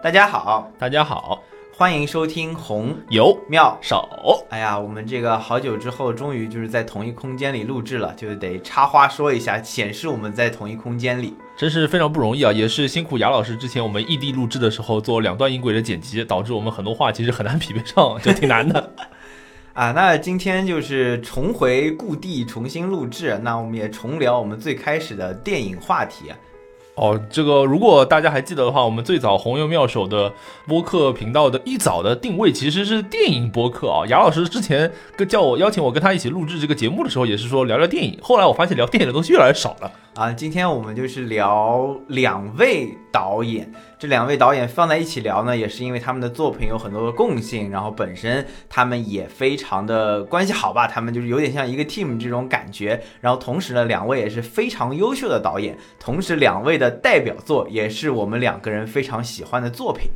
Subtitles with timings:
[0.00, 1.42] 大家好，大家好，
[1.74, 4.08] 欢迎收听红油妙手。
[4.48, 12.52] 哎呀，我们这个好久之后，终于就是在同一空间里录制了，就得插话说一下，显示我们在同一空间里，真是非常不容易啊！
[12.52, 18.92] 也是辛苦雅老师之前我们异地录制的时候做两段音轨的剪辑，导致我们很多话其实很难匹配上， 就挺难的。
[19.74, 26.32] 啊，那今天就是重回故地，重新录制，那我们也重聊我们最开始的电影话题。
[26.98, 30.32] 哦，这个如果大家还记得的话，我们最早红油妙手的
[30.66, 34.04] 播客频道的一早的定位其实是电影播客啊。
[34.08, 38.18] 雅老师之前跟叫我邀请我跟他一起录制这个节目的时候，也是说聊聊电影。
[38.20, 40.32] 后来我发现聊电影的东西越来越少了啊。
[40.32, 43.72] 今天我们就是聊两位导演。
[44.00, 53.00] 这两位导演放在一起聊呢，也是因为他们的作品有很多的共性，然后本身他们也非常的关系好吧，他们就是有点像一个 team 这种感觉。
[53.20, 60.10] 然后同时呢，两位也是非常优秀的导演，同时两位的代表作也是我们两个人非常喜欢的作品。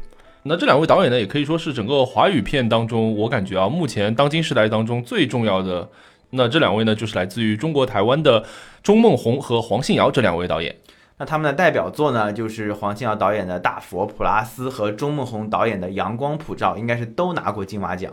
[0.45, 5.89] 那这两位导演呢，也可以说是整个华语片当中，我感觉啊，目前当今时代当中最重要的。
[6.35, 8.45] 那这两位呢，就是来自于中国台湾的
[8.83, 10.75] 钟梦宏和黄信尧这两位导演。
[11.19, 18.13] 那他们的代表作呢，就是黄信尧导演的《大佛普拉斯》和钟梦宏导演的《阳光普照》，应该是都拿过金马奖。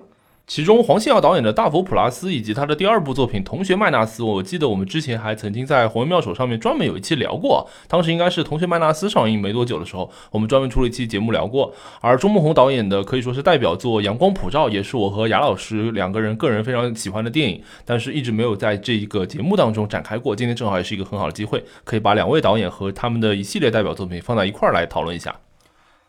[0.49, 7.69] 其中，黄信尧导演的《大佛普拉斯》以及他的第二部作品《同学麦纳斯》，我记得我们之前还曾经在《红颜妙手》上面专门有一期聊过。
[7.87, 11.71] 当时应该是《同学麦纳斯》上映没多久的时候，我们专门出了一期节目聊过。
[12.01, 20.35] 而钟孟宏导演的可以说是代表作《阳光普照》，也是我和雅老师两个人个人非常喜欢的电影，但是一直没有在这一个节目当中展开过。
[20.35, 25.35] 今天正好也是一个很好的机会，可以把两位导演和他们的一系列代表作品放在一块儿来讨论一下。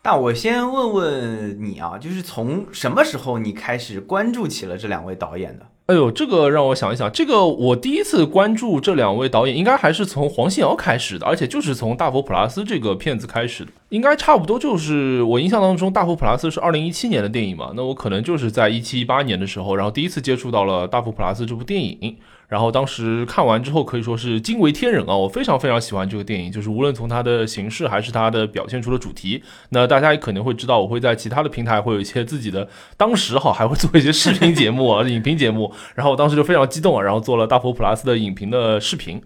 [0.03, 5.67] 但我先问问你啊，就是从什么时候你开始关注起了这两位导演的？
[5.87, 22.17] 哎呦，这个让我想一想，这个我第一次关注这两位导演，应该还是从黄信尧开始的，而且就是从《大佛普拉斯》这个片子开始的，应该差不多就是我印象当中，《大佛普拉斯》是二零一七年的电影嘛，那我可能就是在一七一八年的时候，然后第一次接触到了《大佛普拉斯》这部电影。
[22.51, 25.17] 然后当时看完之后可以说是惊为天人啊！
[25.17, 29.41] 我非常非常喜欢这个电影，就是无论从它的形式还是它的表现出的主题。
[29.69, 35.73] 那大家也可能会知道，我会在其他的平台会有一些自己的，当时哈还会做一些视频节目啊、影评节目。
[35.95, 39.23] 然后我当时就非常激动啊，然后做了大佛普拉斯的影评的视频。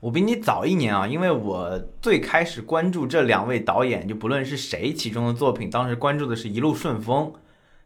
[0.00, 7.32] 我比你早一年啊，因为我最开始关注这两位导演，就不论是谁其中的作品，当时关注的是一路顺风。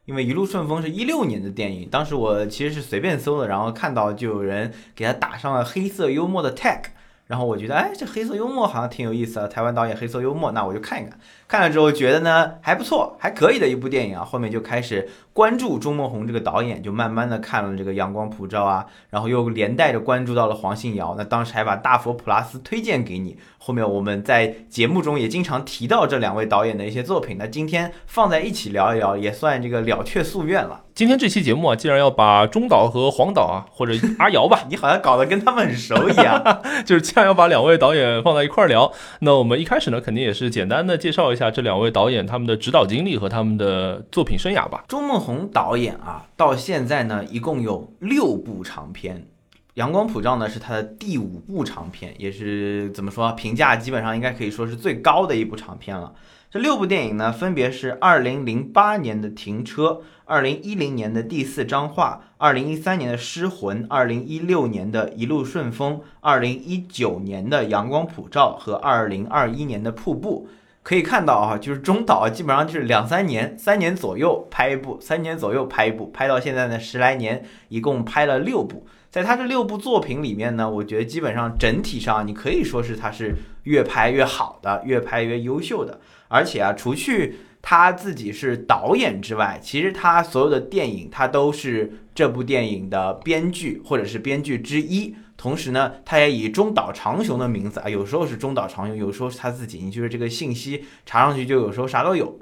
[0.09, 6.85] 因为一路顺风是一六年的电影，当时我其实是随便搜的，然后看到就有人给他打上了黑色幽默的 tag，
[7.29, 11.17] 然后我觉得，哎，这黑色幽默好像挺有意思的，台湾导演黑色幽默，那我就看一看。
[11.47, 23.39] 看了之后觉得呢还不错，还可以的一部电影啊，后面就开始关注钟孟宏这个导演，就慢慢的看了这个阳光普照啊，然后又连带着关注到了黄信尧，那当时还把大佛普拉斯推荐给你。
[23.59, 30.81] 后面我们在节目中也经常提到这两位导演的一些作品，那今天放在一起聊一聊，也算这个了却夙愿了。
[30.99, 44.83] 今天这期节目啊，既然要把中岛和黄岛啊，或者阿瑶吧， 你好像搞得跟他们很熟一样， 就是既然要把两位导演放在一块儿聊，那我们一开始呢，肯定也是简单的介绍一下这两位导演他们的指导经历和他们的作品生涯吧。
[44.89, 49.29] 钟梦宏导演啊，到现在呢，一共有六部长片。
[49.75, 56.13] 阳光普照呢是他的第五部长片，也是怎么说评价基本上应该可以说是最高的一部长片了。
[56.51, 59.85] 这六部电影呢，分别是二零零八年的《停车》，
[60.25, 70.49] 二零一零年的第四张画，二零一三年的《失魂》，二零一六年的一路顺风，二零一九年的阳光普照和二零二一年的瀑布。
[70.83, 78.87] 可以看到啊，就是中岛基本上就是两三年、三年左右拍一部，三年左右拍一部，拍到现在呢十来年，一共拍了六部。
[79.11, 85.99] 在他这六部作品里面呢，我觉得基本上整体上你可以说是他是越拍越好的，越拍越优秀的。
[86.29, 95.15] 而且啊，除去他自己是导演之外，其实他所有的电影他都是这部电影的编剧或者是编剧之一。
[95.39, 99.79] 同时呢，他也以中岛长雄的名字啊，有时候是中岛长雄，有时候是他自己。
[99.79, 102.39] 你就是这个信息查上去就有时候啥都有。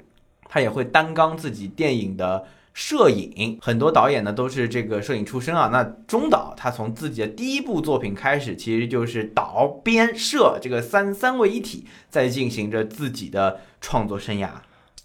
[0.49, 2.45] 他也会担纲自己电影的。
[2.77, 5.69] 摄影很多导演呢都是这个摄影出身啊。
[5.73, 14.49] 那中岛他从自己的第一部作品开始，其实就是导编摄这个三三位一体，在进行着自己的创作生涯。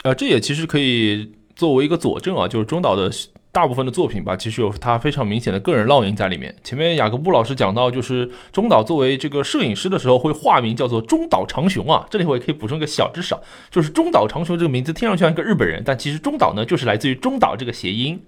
[0.03, 3.11] 呃，这也其实可以作为一个佐证啊，就是中岛的。
[3.53, 6.55] 大部分的作品吧，其实有他非常明显的个人烙印在里面。
[6.65, 12.07] 前面雅各布老师讲到，就是中岛作为这个摄影师的时候，会化名叫做中岛长雄啊。
[12.09, 13.37] 这里我也可以补充一个小知识，
[13.71, 18.19] 就是中岛长雄这个名字听上去像一个日本人，但其实中岛呢，就是来自于中岛这个谐音。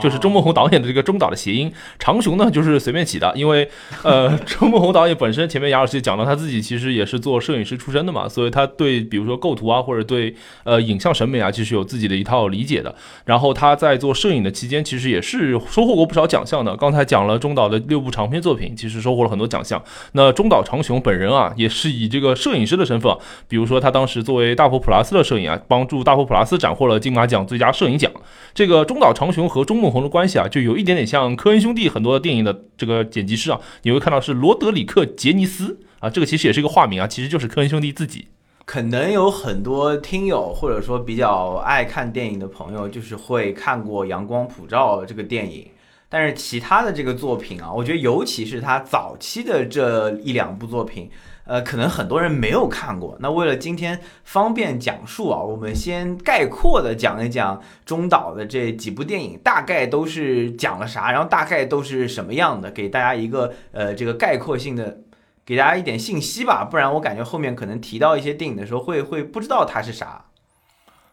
[0.00, 1.72] 就是钟孟宏导演的这个中岛的谐音。
[1.98, 3.68] 长雄呢，就是随便起的，因为
[4.02, 10.34] 呃，钟孟宏导演本身前面杨老师也讲到，他自己其实也是做摄影师出身的嘛，所以他对比如说构图啊，或者对
[10.64, 12.94] 呃影像审美啊，其实有自己的一套理解的。
[13.24, 16.76] 然后他在做摄影的期间，其实也是收获过不少奖项的。
[16.76, 19.82] 刚才讲了中岛的六部长篇作品，其实收获了很多奖项。
[20.12, 23.12] 那中岛长雄本人啊，也是以这个摄影师的身份，
[23.48, 28.10] 比如说他当时作为大佛普拉斯的摄影啊，帮助大佛普拉斯斩获了金马奖最佳摄影奖。
[28.54, 38.26] 这个中岛长雄和中孟红的关系啊，就有一点点像科恩兄弟很多电影的这个剪辑师啊，你会看到是罗德里克·杰尼斯啊，这个其实也是一个化名啊，其实就是科恩兄弟自己。
[38.64, 45.64] 可能有很多听友或者说比较爱看电影的朋友，就是会看过《阳光普照》这个电影，
[46.08, 51.08] 但是其他的这个作品啊，我觉得尤其是他早期的这一两部作品。
[51.50, 53.16] 呃，可能很多人没有看过。
[53.18, 64.98] 那为了今天方便讲述啊，我们先概括的讲一讲中岛的这几部电影，大概都是讲了啥，然后大概都是什么样的，给大家一个呃这个概括性的，
[65.44, 66.64] 给大家一点信息吧。
[66.70, 70.26] 不然我感觉后面可能提到一些电影的时候，会会不知道它是啥。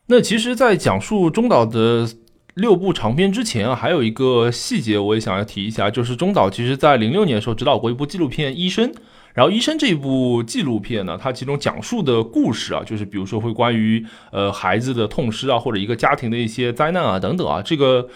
[0.05, 2.07] 那其实，在讲述中岛的
[2.53, 8.91] 六部长片之前啊，还有一个细节我也想要提一下，就是中岛其实在零六年的时候指导过一部纪录片《医生》。
[9.37, 17.61] 然后，医生这一部纪录片呢，它其中讲述的故事啊，就是比如说会关于呃孩子的痛失啊，或者一个家庭的一些灾难啊等等啊。
[17.61, 18.09] 这个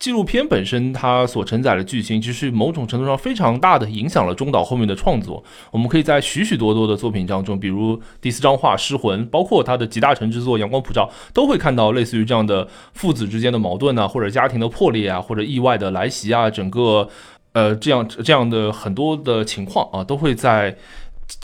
[0.00, 5.40] 纪录片本身它所承载的剧情，其实某种程度上非常大的影响了中岛后面的创作。
[5.70, 17.08] 我们可以在许许多多的作品当中，比如第四张画《失魂》，包括他的集大成之作《阳光普照》，都会看到类似于这样的父子之间的矛盾啊，或者家庭的破裂啊，或者意外的来袭啊，整个。
[17.56, 20.76] 呃，这样这样的很多的情况啊，都会在，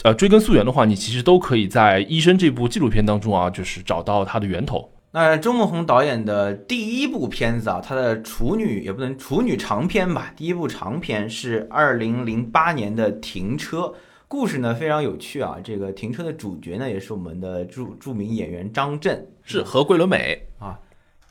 [0.03, 4.91] 呃，追根溯源的话，你其实都可以在《医生》这部纪录片当中啊，就是找到它的源头。
[5.13, 13.79] 那周梦红导演的第一部片子啊，他的处女也不能处女长片吧，第一部长片是二零零八年的《停车》，
[14.27, 15.57] 故事呢非常有趣啊。
[15.63, 20.77] 这个《停车》的主角呢，也是我们的著著名演员张震，是和桂纶镁啊。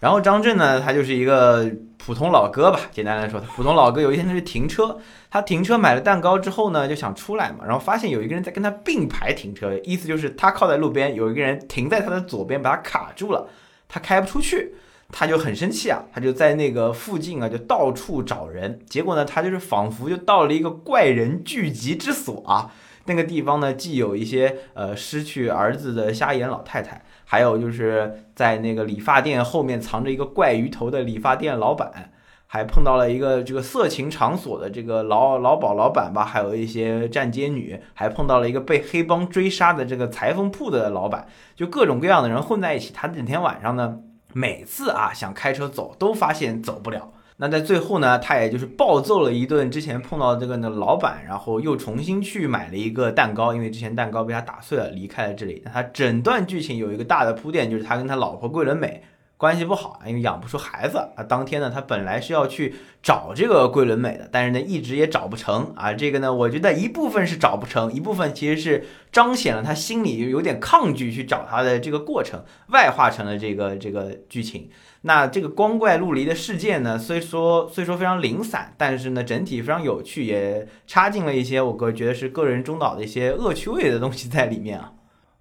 [0.02, 4.98] 然后张震呢，他就是一个普通老哥吧，简单来说，普通老哥有一天他去停车，
[5.30, 13.46] 他停车买了蛋糕之后呢，就想出来嘛，然后发现有一个人在跟他并排停车，意思就是他靠在路边，有一个人停在他的左边，把他卡住了，
[13.88, 14.74] 他开不出去，
[15.12, 22.72] 他就很生气啊，他就在那个附近啊，就到处找人，结果呢，他就是仿佛就到了一个怪人聚集之所啊，
[23.04, 27.04] 那个地方呢，既有一些呃失去儿子的瞎眼老太太。
[27.32, 32.12] 还有就是在那个理发店后面藏着一个怪鱼头的理发店老板，
[32.46, 41.26] 还碰到了一个这个色情场所的这个老老鸨老板吧，还有一些站街女，还碰到了一个被黑帮追杀的这个裁缝铺的老板，
[41.56, 42.92] 就各种各样的人混在一起。
[42.92, 44.00] 他那天晚上呢，
[44.34, 47.14] 每次啊想开车走，都发现走不了。
[47.42, 55.60] 那在最后呢，他也就是暴揍了一顿之前碰到这个呢老板，然后又重新去买了一个蛋糕，因为之前蛋糕被他打碎了，离开了这里。
[55.64, 59.02] 那他整段剧情有一个大的铺垫，就是他跟他老婆桂纶镁
[59.42, 61.24] 关系不好啊，因为养不出孩子啊。
[61.24, 65.92] 当天呢，他本来是要去找这个桂纶镁的，但是呢一直也找不成啊。
[65.92, 74.70] 这个呢，我觉得一部分是找不成，一部分其实是彰显了他心里有点抗拒去找他的这个过程，外化成了这个这个剧情。
[75.00, 84.92] 那这个光怪陆离的世界呢，虽说虽说非常零散，但是呢，整体非常有趣，也插进了一些我个觉得是个人中岛的一些恶趣味的东西在里面啊。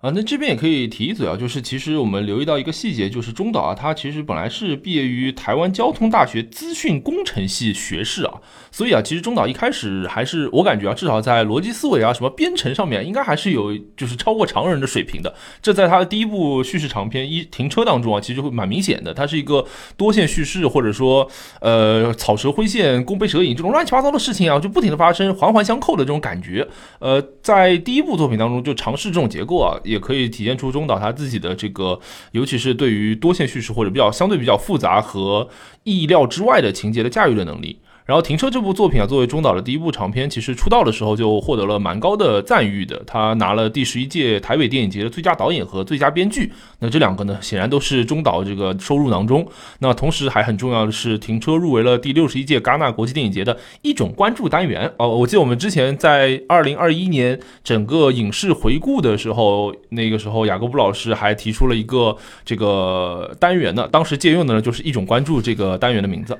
[0.01, 8.33] 啊，那这边也可以提一嘴啊，就是其实我们留意到一个细节，就是中岛啊，他其实本来是毕业于台湾交通大学资讯工程系学士啊，
[8.71, 15.31] 所以啊，其实中岛一开始还是我感觉啊，至少在逻辑思维啊、什么编程上面，应该还是有就是超过常人的水平的。
[15.61, 19.63] 这在他的第一部叙事长片《一停车》当中啊，其实会蛮明显的，它是一个
[19.95, 21.29] 多线叙事，或者说
[21.59, 26.67] 呃草蛇灰线、弓背蛇影这种乱七八糟的事情啊，就不停的发生，环环相扣的这种感觉。
[26.97, 29.77] 呃，在第一部作品当中就尝试这种结构啊。
[29.91, 31.99] 也可以体现出中岛他自己的这个，
[32.31, 35.47] 尤其是对于多线叙事或者比较相对比较复杂和
[35.83, 37.77] 意料之外的情节的驾驭的能力。
[38.11, 43.01] 然后《停车》这部作品啊，作为中岛的第一部长片，其实出道的时候就获得了蛮高的赞誉的。
[43.07, 46.51] 他拿了第十一届台北电影节的最佳导演和最佳编剧。
[46.79, 49.47] 那这两个呢，显然都是中岛这个收入囊中。
[49.79, 54.91] 那同时还很重要的是，《停车》入围了第六十一届戛纳国际电影节的一种关注单元。
[54.97, 63.87] 哦，我记得我们之前在二零二一年整个影视回顾的时候，那个时候雅各布老师还提出了一个这个单元呢。
[63.89, 66.37] 当时借用的呢，就是一种关注这个单元的名字。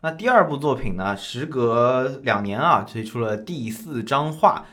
[0.00, 1.16] 那第二部作品呢？
[1.16, 4.64] 时隔两年啊，推出了第四章画。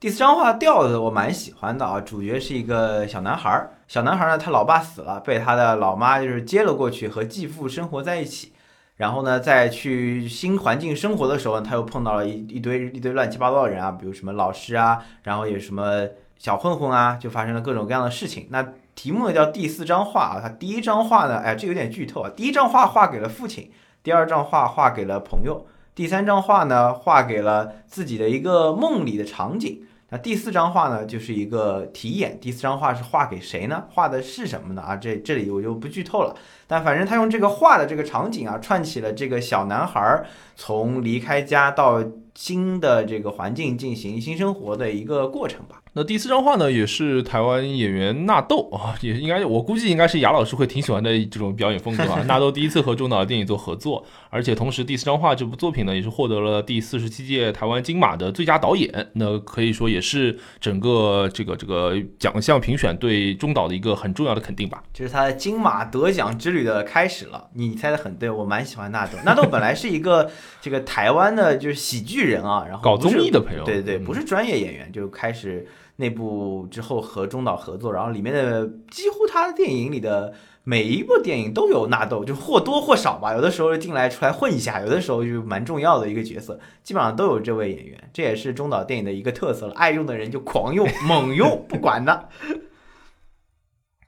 [0.00, 2.00] 第四章画调子我蛮喜欢的啊。
[2.00, 8.52] 主角是一个小男孩儿，小男孩呢，他老爸死了，被他的老妈就是接了过去，和继父生活在一起。
[8.96, 16.04] 然后呢，在去新环境生活的时候，他又碰到了一一堆一堆乱七八糟的人啊，比如什么老师啊，然后有什么
[16.36, 18.48] 小混混啊，就发生了各种各样的事情。
[18.50, 18.66] 那
[18.96, 22.30] 题目呢叫第四张画啊，他第一张画呢，哎，这有点剧透啊。
[22.34, 23.70] 第一张画画给了父亲，
[24.04, 29.80] 第二张画画给了朋友，第三张画呢画给了自己的一个梦里的场景。
[30.10, 32.38] 那第四张画呢，就是一个题眼。
[32.38, 33.84] 第四张画是画给谁呢？
[33.90, 34.82] 画的是什么呢？
[34.82, 36.36] 啊，这这里我就不剧透了。
[36.66, 40.24] 但反正他用这个画的这个场景啊，串起了这个小男孩
[40.56, 42.02] 从离开家到
[42.34, 45.80] 新的这个环境进行新生活的一个过程吧。
[45.96, 52.20] 那第四张画呢，也是台湾演员纳豆啊，也应该我估计应该是雅老师会挺喜欢的这种表演风格啊。
[52.26, 59.08] 纳豆第一次和中岛的电影做合作，而且同时第四张画这部作品呢，也是获得了第四十七届台湾金马的最佳导演。
[59.12, 64.82] 那可以说也是整个这个这个奖项评选对中岛的一个很重要的肯定吧。
[64.92, 67.48] 这是他的金马得奖之旅的开始了。
[67.52, 69.18] 你猜的很对，我蛮喜欢纳豆。
[69.24, 70.30] 纳豆本来是一个
[70.62, 75.66] 这个台湾的就是喜剧人啊，然后搞综艺的朋友，对对对，不是专业演员，就开始。
[75.96, 80.34] 那部之后和中岛合作，然后里面的几乎他的电影里的
[80.64, 92.28] 每一部电影都有纳豆，就或多或少吧，有的时候进来出来混一下，有的时候就蛮重要的一个角色，基本上都有这位演员，这也是中岛电影的一个特色了，爱用的人就狂用 猛用不管的。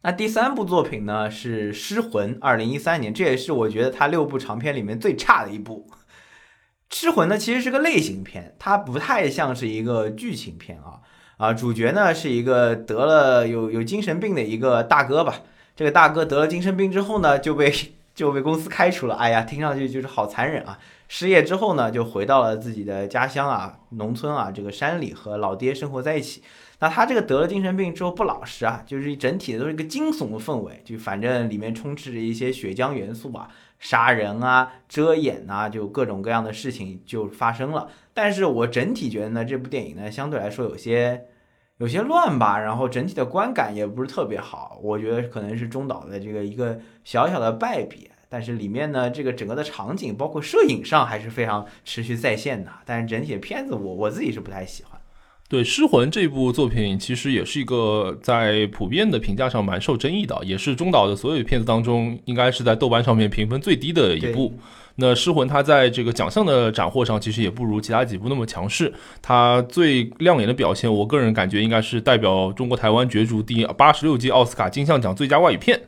[0.06, 5.84] 那第三部作品呢是《失魂》，二零一三年，这也是我觉得他六部长片里面最差的一部。
[6.96, 11.02] 《失魂》呢其实是个类型片，它不太像是一个剧情片啊。
[11.38, 15.40] 啊，主角呢是一个得了有有精神病的一个大哥吧。
[15.74, 17.74] 这个大哥得了精神病之后呢，就被
[18.14, 19.16] 就被公司开除了。
[19.16, 20.78] 哎呀，听上去就是好残忍啊！
[21.08, 26.44] 失业之后呢，就回到了自己的家乡啊，农村啊，这个山里和老爹生活在一起。
[26.78, 33.48] 那他这个得了精神病之后不老实啊，就是整体的都是一个惊悚的氛围，就反正里面充斥着一些血浆元素吧。
[33.78, 37.88] 杀人啊，遮掩啊，就各种各样的事情就发生了。
[38.14, 41.26] 但是我整体觉得呢，这部电影呢相对来说有些
[41.76, 44.80] 有些乱吧，然后整体的观感也不是特别好。
[44.82, 48.10] 我觉得可能是中岛的这个一个小小的败笔。
[48.28, 52.72] 但是里面呢，这个整个的场景包括摄影上还是非常持续在线的。
[52.84, 54.95] 但是整体的片子我我自己是不太喜欢。
[55.48, 64.58] 对《失魂》这部作品，其实也是一个在普遍的评价上蛮受争议的，也是中岛的所有片子当中，应该是在豆瓣上面评分最低的一部。
[64.96, 68.92] 那《失魂》它在这个奖项的斩获上，其实也不如其他几部那么强势。
[69.22, 75.80] 它最亮眼的表现，我个人感觉应该是代表中国台湾角逐第八十六届奥斯卡金像奖最佳外语片。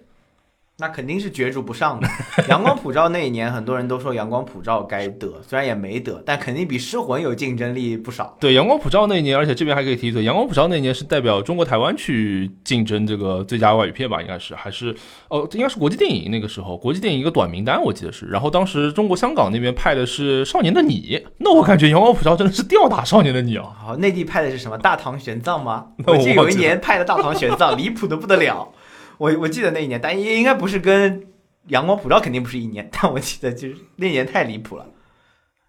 [0.80, 2.08] 那肯定是角逐不上的。
[2.49, 8.37] 阳光普照那一年，很多人都说阳光普照该得，虽然也没得，但肯定比失魂有竞争力不少。
[8.38, 14.23] 对，阳光普照那一年，而且这边还可以提一嘴，阳光普照那一年是代表中国台湾去竞争这个最佳外语片吧？
[14.23, 14.94] 应该是还是
[15.28, 18.26] 哦，应该是国际电影那个时候，国际电影一个短名单我记得是。
[18.26, 23.75] 然后当时中国香港那边派的是《少年的你》，那我感觉阳光普照真的是吊打《少年的你》啊。
[23.76, 25.87] 好，内地派的是什么《大唐玄奘》吗？
[26.06, 28.73] 我记得有一年派的《大唐玄奘》，离谱的不得了。
[29.18, 31.26] 我我记得那一年，但应应该不是跟。
[31.68, 34.87] 阳光普照肯定不是一年， 但我记得就是那年太离谱了。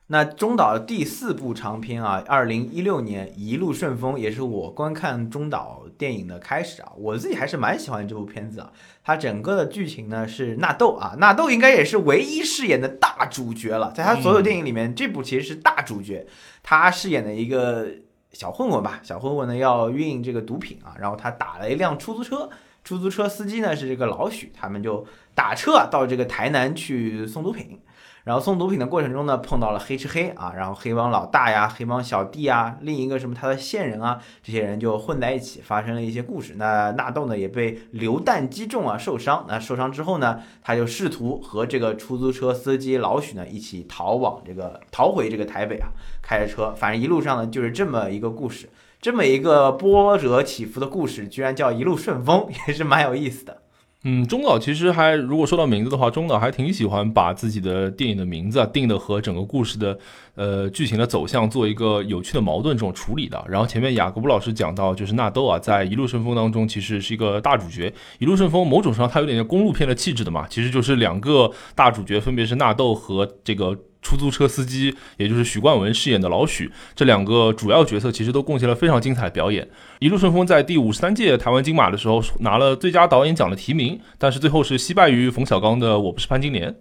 [0.08, 6.94] 那中岛的第四部长片啊，二零一六年《一路顺风》也是我观看中岛电影的开始啊。
[6.96, 8.72] 我自己还是蛮喜欢这部片子啊。
[9.04, 16.26] 它整个的剧情呢是纳豆啊，纳豆应该也是唯一饰演的大主角了，在他所有电影里面，这部其实是大主角。
[16.64, 17.88] 他饰演的一个
[18.32, 22.50] 小混混吧，小混混呢要运这个毒品啊，然后他打了一辆出租车。
[22.84, 25.06] 出租车司机呢是这个老许，他们就
[25.36, 27.80] 打车到这个台南去送毒品。
[28.26, 36.56] 然后送毒品的过程中呢，碰到了黑吃黑啊，然后黑帮老大呀、黑帮小弟啊，另一个什么他的线人啊，这些人就混在一起，发生了一些故事。
[36.58, 39.46] 那纳豆呢也被流弹击中啊，受伤。
[39.48, 45.88] 那受伤之后呢，他就试图和这个出租车司机老许呢一起逃往这个逃回这个台北啊，
[46.22, 48.70] 开着车，反正一路上呢就是这么一个故事。
[49.02, 53.62] 这么一个波折起伏的故事，居然叫一路顺风， 也是蛮有意思的。
[54.04, 59.98] 嗯，中岛其实还如果说到名字的话，中岛还挺喜欢把自己的电影的名字啊定的和整个故事的
[60.36, 63.42] 呃剧情的走向做一个有趣的矛盾这种处理的。
[63.50, 67.94] 然后前面雅各布老师讲到，就是纳豆啊，在一路顺风当中其实是一个大主角。
[68.20, 73.78] 一路顺风某种上它有点像公路片的气质的嘛，其实就是两个大主角，分别是纳豆和这个。
[74.02, 79.68] 出租车司机，也就是许冠文饰演的老许，这两个主要角色其实都贡献了非常精彩的表演。
[80.00, 86.72] 一路顺风在第五十三届台湾金马的时候拿了最佳导演奖的提名，但是最后是惜败于冯小刚的《我不是潘金莲》。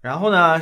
[0.00, 0.60] 然后呢，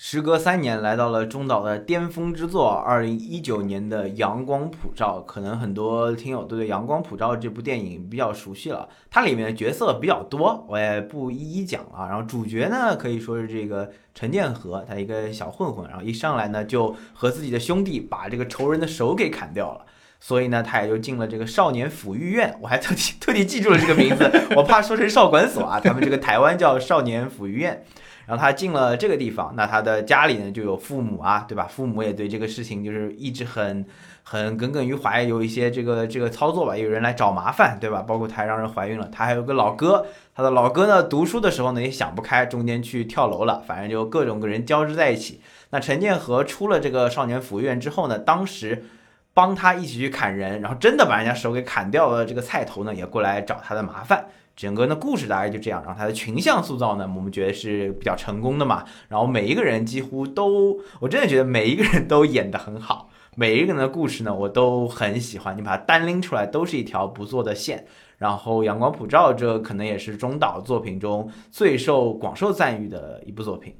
[0.00, 5.18] 时隔三年，来到了中岛的巅峰之作，二零一九年的《阳光普照》。
[5.26, 12.06] 可能很多听友都对《阳光普照》这部电影比较熟悉了，它里面的角色比较多，我也不一一讲了。
[12.08, 19.84] 然后主角呢，可以说是这个陈建和，他一个小混混，然后一上来呢，就和自己的兄弟把这个仇人的手给砍掉了，
[20.20, 22.56] 所以呢，他也就进了这个少年抚育院。
[22.62, 27.82] 我还特地特地记住了这个名字，我怕说成少管所啊，他们这个台湾叫少年抚育院。
[28.28, 31.66] 然后他进了这个地方，那他的家里呢就有父母啊，对吧？
[31.66, 33.86] 父母也对这个事情就是一直很
[34.22, 38.04] 很耿耿于怀，有一些这个这个操作吧，有人来找麻烦，对吧？
[38.06, 40.04] 包括他还让人怀孕了，他还有个老哥，
[40.34, 45.40] 他的老哥呢读书的时候呢也想不开，中间去跳楼了，反正就各种各人交织在一起。
[45.70, 48.84] 那陈建和出了这个少年福院之后呢，当时
[49.32, 54.26] 帮他一起去砍人，然后真的把人家手给砍掉了，这个菜头呢也过来找他的麻烦。
[54.58, 58.84] 整个的故事大概就这样，然后他的群像塑造呢，我们觉得是比较成功的嘛。
[59.08, 65.56] 然后每一个人几乎都，我真的觉得每一个人都演得很好，每一个人的故事呢，我都很喜欢。
[65.56, 67.86] 你把它单拎出来，都是一条不错的线。
[68.16, 73.72] 然后《阳光普照》这可能也是中岛作品中最受广受赞誉的一部作品。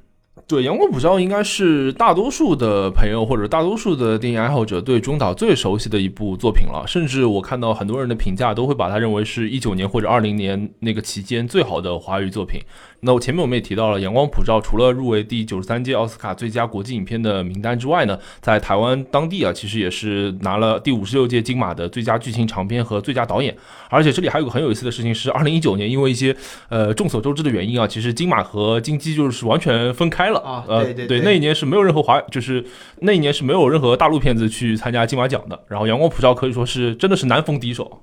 [0.47, 12.61] 对《阳光普照》应该是大多数的朋友或者大多数的电影爱好者对中岛最熟悉的一部作品了，甚至我看到很多人的评价都会把它认为是一九年或者二零年那个期间最好的华语作品。
[13.00, 23.57] 那我前面我们也提到了，《阳光普照》除了入围第九十三届奥斯卡最佳国际影片的名单之外呢，在台湾当地啊，其实也是拿了第五十六届金马的最佳剧情长片和最佳导演。
[23.88, 26.37] 而且这里还有个很有意思的事情是，二零一九年因为一些
[26.69, 30.64] 呃众所周知的原因啊，其实金马和金鸡就是完全分开了啊。
[30.67, 32.64] 呃，对对，那一年是没有任何华，就是
[33.02, 35.57] 那一年是没有任何大陆片子去参加金马奖的。
[35.69, 38.02] 然后《阳光普照》可以说是真的是难逢敌手。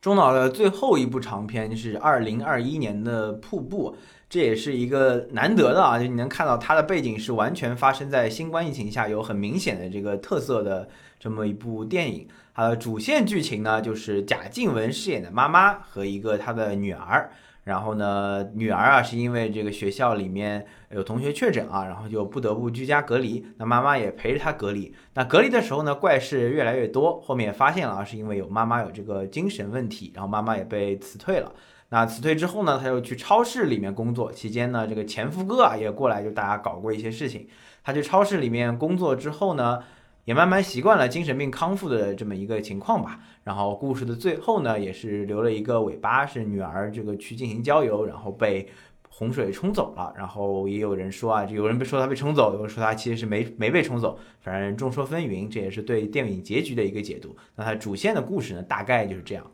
[0.00, 3.92] 中岛的最后一部长片是二零二一年的《瀑布》。
[4.32, 10.88] 这也是一个难得的啊，就你能看到它的背景是完全发生在新冠疫情下，有很明显的这个特色的
[11.20, 12.26] 这么一部电影。
[12.54, 17.30] 它的主线剧情呢，就是贾静雯饰演的妈妈和一个她的女儿。
[17.64, 23.44] 然后呢，女儿啊是因为这个学校里面有同学确诊啊，然后就不得不居家隔离。
[23.58, 24.94] 那妈妈也陪着她隔离。
[25.12, 27.20] 那隔离的时候呢，怪事越来越多。
[27.20, 31.52] 后面发现了啊，是因为有妈妈有这个精神问题，然后妈妈也被辞退了。
[31.92, 34.32] 那辞退之后呢，他又去超市里面工作。
[34.32, 37.46] 期间呢，这个前夫哥啊也过来，就大家搞过一些事情。
[37.84, 39.78] 他去超市里面工作之后呢，
[40.24, 43.20] 也慢慢习惯了精神病康复的这么一个情况吧。
[43.44, 48.66] 然后故事的最后呢，也是留了一个尾巴，是女儿这个去进行郊游，然后被
[49.10, 50.14] 洪水冲走了。
[50.16, 55.46] 然后也有人说啊，有人被说他被冲走，有人说他其实是没没被冲走，反正众说纷纭。
[55.46, 57.36] 这也是对电影结局的一个解读。
[57.54, 59.44] 那它主线的故事呢，大概就是这样。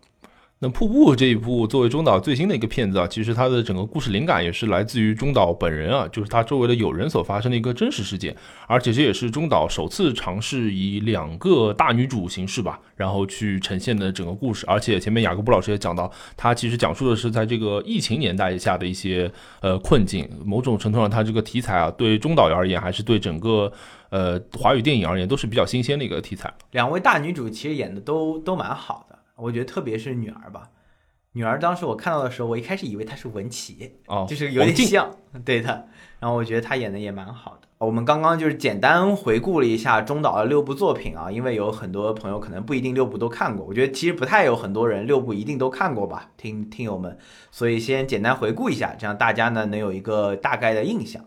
[0.61, 8.35] 那《瀑布》这一部作为中岛最新的一个片子啊，其实它的整个故事灵感也是来自于中岛本人啊，就是他周围的友人所发生的一个真实事件，
[8.67, 14.67] 而且这也是中岛首次尝试以两个大女主形式吧，然后去呈现的整个故事。
[14.67, 23.73] 而且前面雅各布老师也讲到，他其实讲述的是在这个疫情年代下的一些呃困境，某种程度上，他这个题材啊，对中岛而言，还是对整个
[24.11, 26.53] 呃华语电影而言，都是比较新鲜的一个题材。
[26.73, 29.18] 两位大女主其实演的都都蛮好的。
[29.39, 30.71] 我觉得特别是女儿吧，
[31.33, 35.11] 女儿当时我看到的时候，我一开始以为她是文琪，哦，就是有点像，
[35.45, 35.87] 对的。
[36.19, 37.69] 然后我觉得她演的也蛮好的。
[37.79, 47.17] 我们刚刚就是简单回顾了一下中岛的六部作品啊，因为有很多朋友可能不一定六部都看过，我觉得其实不太有很多人六部一定都看过吧，听听友们，
[47.53, 51.25] 所以先简单回顾一下，这样大家呢能有一个大概的印象。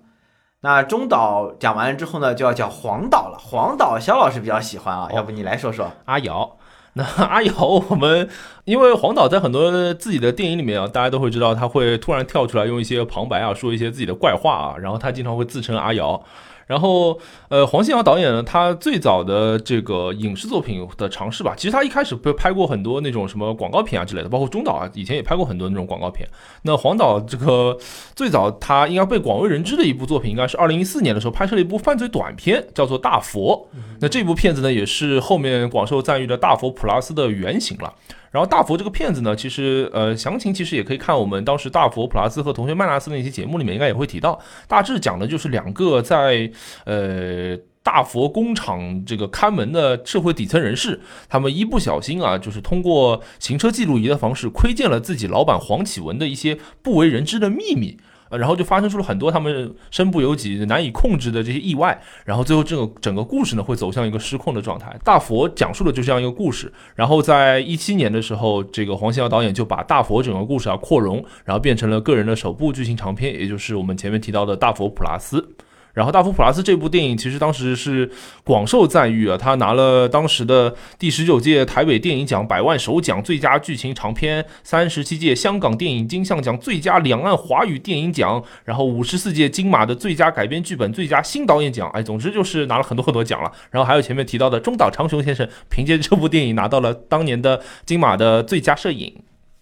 [0.59, 3.37] 那中岛讲完了之后呢，就要讲黄岛了。
[3.39, 6.57] 黄岛肖老师比较喜欢啊，要不你来说说阿瑶。
[6.93, 7.53] 那阿瑶，
[7.89, 8.29] 我们
[8.65, 16.21] 因为黄导在很多自己的电影里面啊，大家都会知道他会突然跳出来用一些旁白啊，说一些自己的怪话啊，然后他经常会自称阿瑶。
[16.67, 17.19] 然后，
[17.49, 26.27] 呃，黄信尧导演呢，他最早的这个影视作品的尝试吧，其实他一开始拍拍过很多那种什么广告片啊之类的，包括中岛啊，以前也拍过很多那种广告片。
[26.63, 27.77] 那黄导这个
[28.15, 33.67] 最早他应该被广为人知的一部作品，应该是二零一四年的时候拍摄了一部犯罪短片，叫做《大佛》。
[33.99, 37.93] 那这部片子呢，也是后面广受赞誉的《大佛普拉斯》的原型了。
[38.31, 46.49] 然后大佛这个骗子呢，其实呃详情其实也可以看我们当时大佛普拉斯和同学曼纳斯那期节目里面应该也会提到，大致讲的就是两个在
[46.85, 57.97] 呃大佛工厂这个看门的社会底层人士，他们一不小心啊，就是通过行车记录仪的方式窥见了自己老板黄启文的一些不为人知的秘密。
[58.37, 64.95] 然后就发生出了很多他们身不由己、难以控制的这些意外，然后最后这个整个故事呢会走向一个失控的状态。
[65.03, 75.55] 大佛讲述的就这样一个故事，然后在一七年的时候，这个黄信尧导演就把大佛整个故事啊扩容，然后变成了个人的首部剧情长片，也就是我们前面提到的大佛普拉斯。
[75.93, 78.09] 然后《大佛普拉斯》这部电影其实当时是
[78.43, 93.51] 广受赞誉啊，他拿了当时的第十九届台北电影奖百万首奖最佳剧情长片，三十七届香港电影金像奖最佳两岸华语电影奖，然后五十四届金马的最佳改编剧本、最佳新导演奖，哎，总之就是拿了很多很多奖了。
[93.69, 99.13] 然后还有前面提到的中岛长雄先生，凭借这部电影拿到了当年的金马的最佳摄影。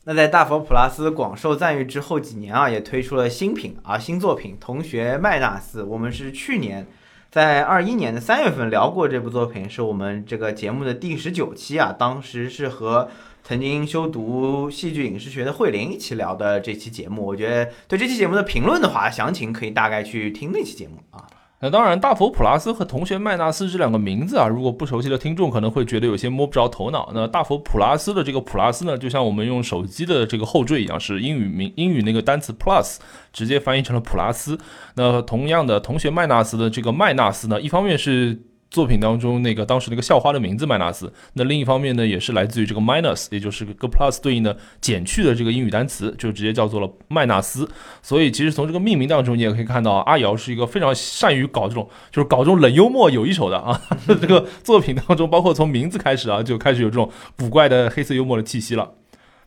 [0.10, 5.84] 那在大佛普拉斯广受赞誉之后几年啊，也推出了新品啊新作品《同学麦纳斯》。
[5.86, 6.88] 我们是去年
[7.30, 11.96] 在二一年的三月份聊过这部作品，是我们这个节目的第十九期啊。
[11.96, 13.08] 当时是和
[13.44, 17.24] 曾经修读戏剧影视学的慧玲一起聊的这期节目。
[17.24, 21.28] 我觉得对这期节目的评论的话，详情可以大概去听那期节目啊。
[21.62, 27.12] 那当然，大佛普拉斯和同学麦纳斯这两个名字啊，如果不熟悉的听众可能会觉得有些摸不着头脑。
[27.14, 32.98] 那大佛普拉斯的这个普拉斯呢，就像我们用手机的这个后缀一样，是英语名英语那个单词 plus，
[33.34, 34.58] 直接翻译成了普拉斯。
[34.96, 38.40] 那同样的，同学麦纳斯的这个麦纳斯呢，一方面是。
[38.70, 47.68] 作品当中那个当时那个校花的名字麦纳斯，那另一方面呢，也是来自于这个 minus，也就是个 plus 对应的减去的这个英语单词，就直接叫做了麦纳斯。
[48.02, 53.82] 所以其实从这个命名当中，你也可以看到阿瑶是一个非常善于搞这种，就是搞这种冷幽默有一手的啊。
[54.06, 58.92] 这个作品当中，包括从名字开始啊，就开始有这种古怪的黑色幽默的气息了。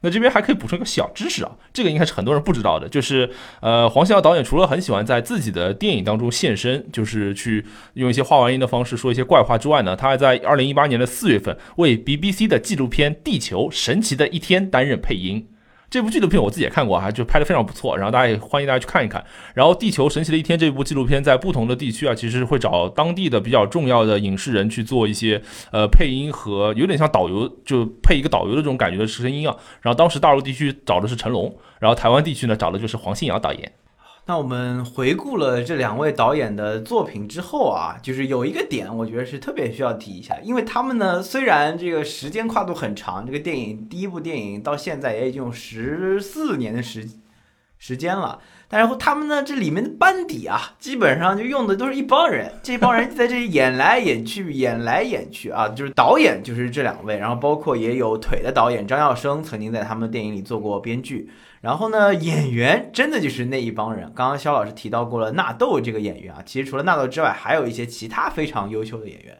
[0.02, 15.46] 那这边还可以补充一个小知识啊，这个应该是很多人不知道的，就是呃，黄潇导演除了很喜欢在自己的电影当中现身，就是去用一些画外音的方式说一些怪话之外呢，他还在二零一八年的四月份为 BBC 的纪录片《地球神奇的一天》担任配音。
[15.92, 19.22] 这部纪录片我自己也看过哈，就拍的非常不错，然后大家也欢迎大家去看一看。
[19.52, 29.54] 然后《地球神奇的一天》这部纪录片在不同的地区啊，其实会找当地的比较重要的影视人去做一些呃配音和有点像导游，就配一个导游的这种感觉的声音啊。
[29.82, 33.70] 然后当时大陆地区找的是成龙，然后台湾地区呢找的就是黄信尧导演。
[34.32, 47.06] 那我们回顾了这两位导演的作品之后啊，就是有一个点，我觉得是特别需要提一下，因为他们呢虽然这个时间跨度很长，这个电影第一部电影到现在也已经有十四年的时
[47.76, 61.28] 时间了，但然后他们呢这里面的班底啊，基本上就用的都是一帮人，这帮人在这里演来演去，演来演去啊，就是导演就是这两位，然后包括也有腿的导演张耀生曾经在他们的电影里做过编剧。
[61.62, 64.12] 然后呢，演员真的就是那一帮人。
[64.16, 69.38] 刚刚肖老师提到过了纳豆这个演员啊，其实除了纳豆之外，还有一些其他非常优秀的演员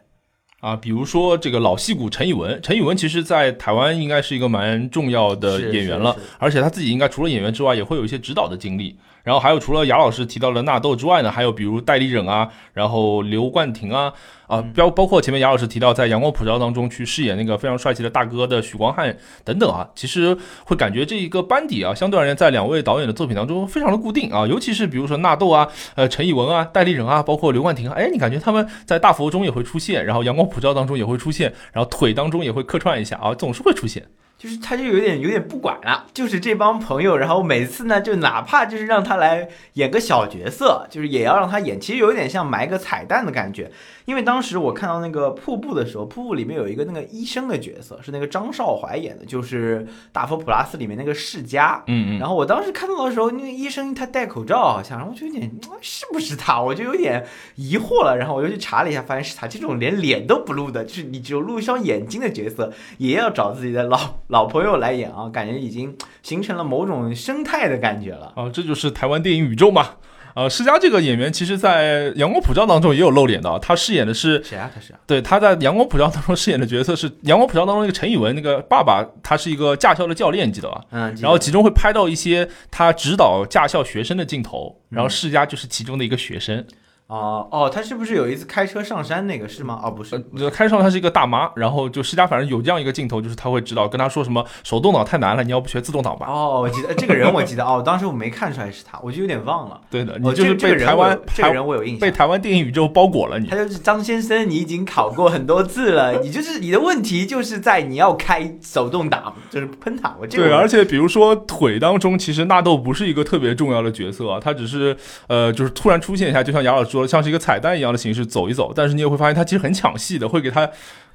[0.61, 2.57] 啊，比如说这个老戏骨陈以文。
[2.61, 8.97] 陈以文其实在台湾应该是一个蛮重要的演员了，而且他自己应该除了演员之外，也会有一些指导的经历。
[9.23, 14.13] 然后还有除了雅老师提到了纳豆之外呢，还有比如戴立忍啊，然后刘冠廷啊。
[14.45, 34.05] 啊，包包括前面雅老师提到在《阳光普照》当中去饰演那个非常帅气的大哥的许光汉等等啊，其实会感觉这一个班底啊，相对而言在两位导演的作品当中非常的固定啊，尤其是比如说纳豆啊、呃陈以文啊、戴立忍啊，包括刘冠廷啊，哎，你感觉他们在大佛中也会出现，然后《阳光普照》当中也会出现，然后腿当中也会客串一下啊，总是会出现。
[34.43, 43.71] 就是他就有点有点不管了，就是这帮朋友，然后每次呢，就哪怕就是让他来演个小角色，就是也要让他演，其实有点像埋个彩蛋的感觉。
[44.03, 49.79] 因为当时我看到那个瀑布的时候，瀑布里面有一个那个医生的角色，是那个张少怀演的，就是
[50.11, 51.81] 《大佛普拉斯》里面那个世家。
[51.87, 52.19] 嗯嗯。
[52.19, 57.25] 然后我当时看到的时候，那个医生他戴口罩，好像，然后我就有点是不是他，我就有点
[57.55, 58.17] 疑惑了。
[58.17, 59.47] 然后我又去查了一下，发现是他。
[59.47, 64.15] 这种连脸都不露的，就是你只有露一双眼睛的角色，也要找自己的老。
[64.33, 69.91] 老朋友来演啊，感觉已经形成了某种生态的感觉了啊，这就是台湾电影宇宙嘛。
[70.33, 74.71] 呃，施佳这个演员，其实在《阳光普照》当中也有露脸的，他饰演的是谁啊？
[74.73, 80.81] 他是对他在《阳光普照》当中饰演的角色是《阳光普照》当中那个陈以文那个爸爸，他是一个驾校的教练，记得吧？
[80.89, 86.65] 嗯，然后其中会拍到一些他指导驾校学生的镜头，然后施佳就是其中的一个学生。
[87.13, 89.79] 哦哦，他是不是有一次开车上山那个是吗？
[89.83, 90.17] 哦，不是，
[90.51, 96.25] 开上他是一个大妈，然后就施家反正有这样一个镜头，就是他会知道跟他说什么手动挡太难了，你要不学自动挡吧？
[96.27, 99.79] 哦，我记得这个人，我记得哦，当时我没看出来是他，我就有点忘了。
[99.89, 103.39] 对的，你就是被台湾这个人我有印象，被台湾电影宇宙包裹了。
[103.39, 110.15] 你他就是张先生，你已经考过很多次了，你就是你的问题就是在你要开手动挡，就是喷他。
[110.19, 114.95] 我这对，而且比如说腿当中，其实纳豆不是一个特别重要的角色啊，他只是
[115.27, 117.93] 呃，就是突然出现一下，就像杨老师说，像是一个彩蛋一样。
[117.93, 120.67] 的形式走一走，但是你也会发现他其实很抢戏的，会给他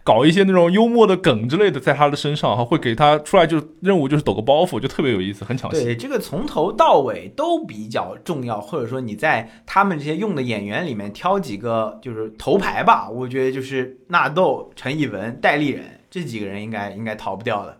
[0.04, 5.82] 搞一些那种幽默的梗之类的，在他的身上哈，会给他出来就任务就是抖个包袱，就特别有意思，很抢戏。
[5.82, 17.76] 对，这个从头到尾都比较重要，或者说你在他们这些用的演员里面挑几个就是头牌吧，我觉得就是纳豆、陈以文、戴立人这几个人应该应该逃不掉的。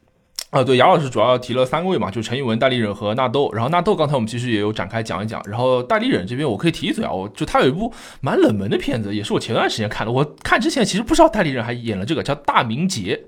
[0.50, 3.52] 啊，对，杨老师主要提了三位嘛，就陈以文、戴立忍和纳豆。
[3.52, 5.42] 然后纳豆刚才我们其实也有展开讲一讲。
[5.46, 10.12] 然后戴立忍这边我可以提一嘴啊，我就他有一部蛮冷门的片子，也是我前段时间看的。
[10.12, 13.24] 我看之前其实不知道戴立忍还演了这个叫《大明劫》。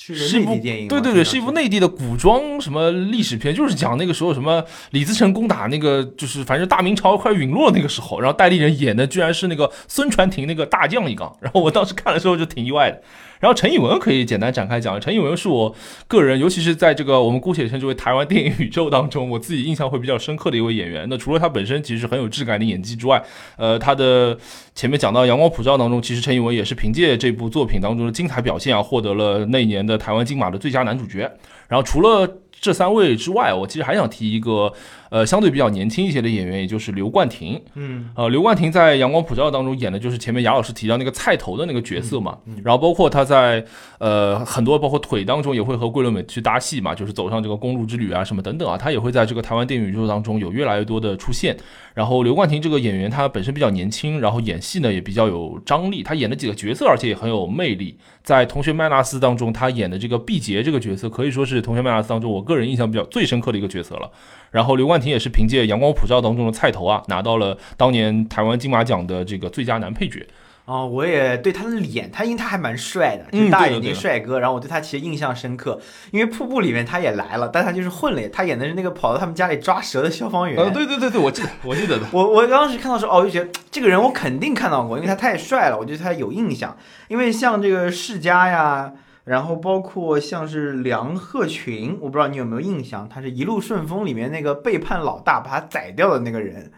[0.00, 13.02] 是一部电影，对对对，是一部内地的古装什么历史片，就是讲那个时候什么李自成攻打那个，就是反正大明朝快陨落那个时候，然后戴立忍演的居然是那个孙传庭那个大将一个，然后我当时看的时候就挺意外的。
[13.40, 15.74] 然后陈以文可以简单展开讲，陈以文是我
[16.06, 21.06] 个人，尤其是在这个我们姑且称之为台湾电影宇宙当中，我自己印象会比较深刻的一位演员。
[21.08, 23.22] 那除了他本身其实很有质感的演技之外，
[23.56, 24.36] 呃，他的
[24.74, 31.30] 前面讲到《阳光普照》当中，其实陈以文也是凭借这部作品当中的精彩表现啊，获得了那年的台湾金马的最佳男主角。
[31.68, 32.28] 然后除了
[32.60, 34.72] 这三位之外，我其实还想提一个，
[35.10, 37.60] 呃，相对比较年轻一些的演员，也就是刘冠廷。
[37.74, 42.38] 嗯，呃，刘冠廷在《阳光普照》当中演的就是前面雅老师提到那个菜头的那个角色嘛。
[42.62, 43.64] 然后包括他在
[43.98, 51.56] 呃很多包括腿当中也会和桂纶镁去搭戏嘛，就是走上这个公路之旅啊什么等等啊，他也会在这个台湾电影宇宙当中有越来越多的出现。
[51.94, 57.98] 然后刘冠廷这个演员他本身比较年轻，然后演戏呢也比较有张力，他演的几个角色而且也很有魅力。
[58.22, 64.10] 在《同学麦纳斯》当中，他演的这个毕节这个角色可以说是《同学麦纳斯》当中我个人印象比较最深刻的一个角色了。
[64.50, 70.26] 然后刘冠廷也是凭借《阳光普照》当中的菜头啊，拿到了当年台湾金马奖的这个最佳男配角。
[70.64, 74.38] 哦，我也对他的脸，他因为他还蛮帅的，就大眼睛帅哥。
[74.38, 75.80] 然后我对他其实印象深刻，
[76.10, 80.62] 因为瀑布里面他也来了，但他就是混了，他演的是那个跑到他们家里抓蛇的消防员。
[80.62, 82.04] 呃，对对对对，我记得， 我记得的。
[82.12, 86.76] 我我当时看到时候，哦，我就觉得这个人我肯定看到过，因为他太帅了，我对他有印象。
[87.08, 88.92] 因为像这个世家呀，
[89.28, 96.72] 然后包括像是梁鹤群，我不知道你有没有印象，他是一路顺风里面那个背叛老大把他宰掉的那个人。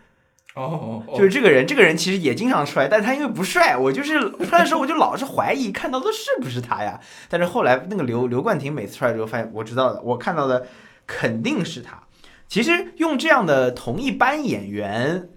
[0.56, 7.00] 哦，就是这个人，这个人其实也经常出来，但他因为不帅，我就是出来的时候我就老是怀疑看到的是不是他呀。
[7.28, 10.66] 但是后来那个刘刘冠廷每次出来之后，发现我知道的，我看到的
[11.06, 12.02] 肯定是他。
[12.48, 15.28] 其实用这样的同一班演员，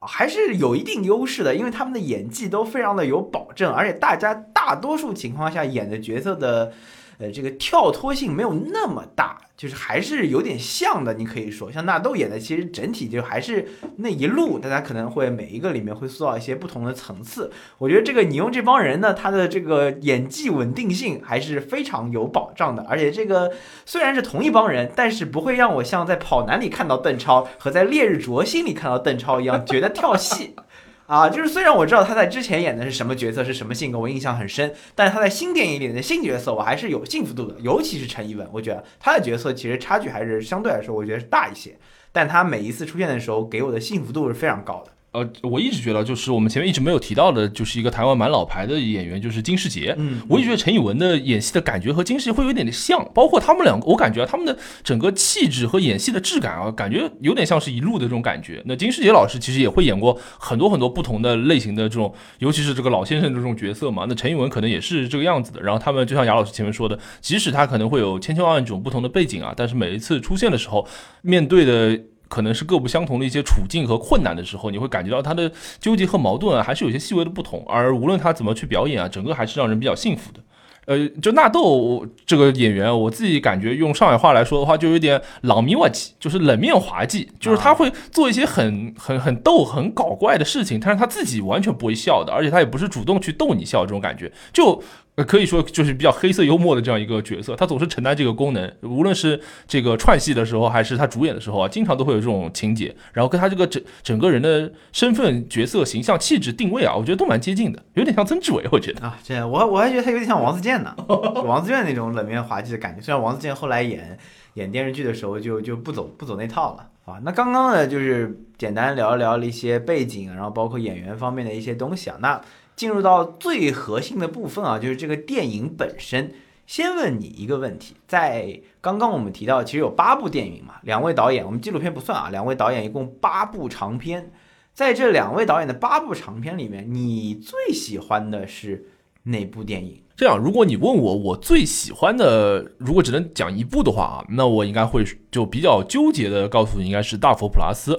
[0.00, 6.72] 还是有一定优势的，因为他们的演技都非常的有保证，而且大家大多数情况下演的角色的。
[7.18, 11.14] 呃，这个跳脱性没有那么大，就是还是有点像的。
[11.14, 17.50] 你可以说，像纳豆演的，其实整体就还是那一路，大家可能会每一个里面会塑造一些不同的层次。
[17.78, 22.84] 我觉得这个你用这帮人呢，他的这个演技稳定性还是非常有保障的。
[22.88, 23.52] 而且这个
[23.84, 30.54] 虽然是同一帮人，但是不会让我像在跑男里看到邓超和在烈日灼心里看到邓超一样觉得跳戏。
[31.06, 37.54] 啊，就是虽然我知道他在之前演的是什么角色，是什么性格，我印象很深，但是他在新电影里的新角色，我还是有幸福度的。
[37.60, 41.76] 尤其是陈一文，我觉得他的角色其实差距还是相对来说，我觉得是大一些，
[42.10, 44.90] 但他每一次出现的时候，给我的幸福度是非常高的。
[45.16, 49.94] 呃，我一直觉得，就是我们前面一直没有提到的，就是一个台湾蛮老牌的演员，就是金世杰。
[49.96, 58.62] 嗯，我一直觉得陈以文的演戏的感觉和金世杰会有点点像，包括他们两个，我感觉他们的整个气质和演戏的质感啊，感觉有点像是一路的这种感觉。
[58.66, 64.04] 那金世杰老师其实也会演过很多很多不同的类型的这种，尤其是这个老先生这种角色嘛。
[64.06, 65.62] 那陈以文可能也是这个样子的。
[65.62, 70.86] 然后他们就像雅老师前面说的，即使他可能会有千千万万种不同的背景啊，但是每一次出现的时候，
[71.22, 71.98] 面对的。
[72.28, 77.64] 可能是各不相同的一些处境和困难的时候，你会感觉到他的纠结和矛盾啊，还是有些细微的不同。
[77.68, 80.40] 而无论他怎么去表演啊，整个还是让人比较幸福的。
[80.86, 94.82] 呃，就纳豆这个演员，我自己感觉用上海话来说的话，就有点冷面滑稽，就是冷面滑稽，就是他会做一些很很很逗、很搞怪的事情，但是他自己完全不会笑的，而且他也不是主动去逗你笑这种感觉，就。
[95.16, 114.18] 呃，可以说就是比较黑色幽默的这样一个角色，他总是承担这个功能，无论是这个串戏的时候，还是他主演的时候啊，经常都会有这种情节，然后跟他这个整整个人的身份、角色、形象、气质定位啊，我觉得都蛮接近的，有点像曾志伟，我觉得啊，这我我还觉得他有点像王自健呢，王自健那种冷面滑稽的感觉，虽然王自健后来演
[114.52, 117.18] 演电视剧的时候就就不走不走那套了啊。
[117.24, 122.38] 那刚刚呢，就是简单聊一聊了一些背景，然后包括演员方面的一些东西啊，那。
[122.76, 126.32] 进入到最核心的部分啊，就是这个电影本身。
[126.66, 134.32] 先问你一个问题，在刚刚我们提到，其实有八部电影嘛，两位导演，我们纪录片不算啊，两位导演一共八部长片。
[134.74, 138.88] 在这两位导演的八部长片里面，你最喜欢的是
[139.22, 140.02] 哪部电影？
[140.16, 147.94] 这样，如果你问我我最喜欢的，如果只能讲一部的话啊，那我应该会就比较纠结的告诉你，应该是《大佛普拉斯》。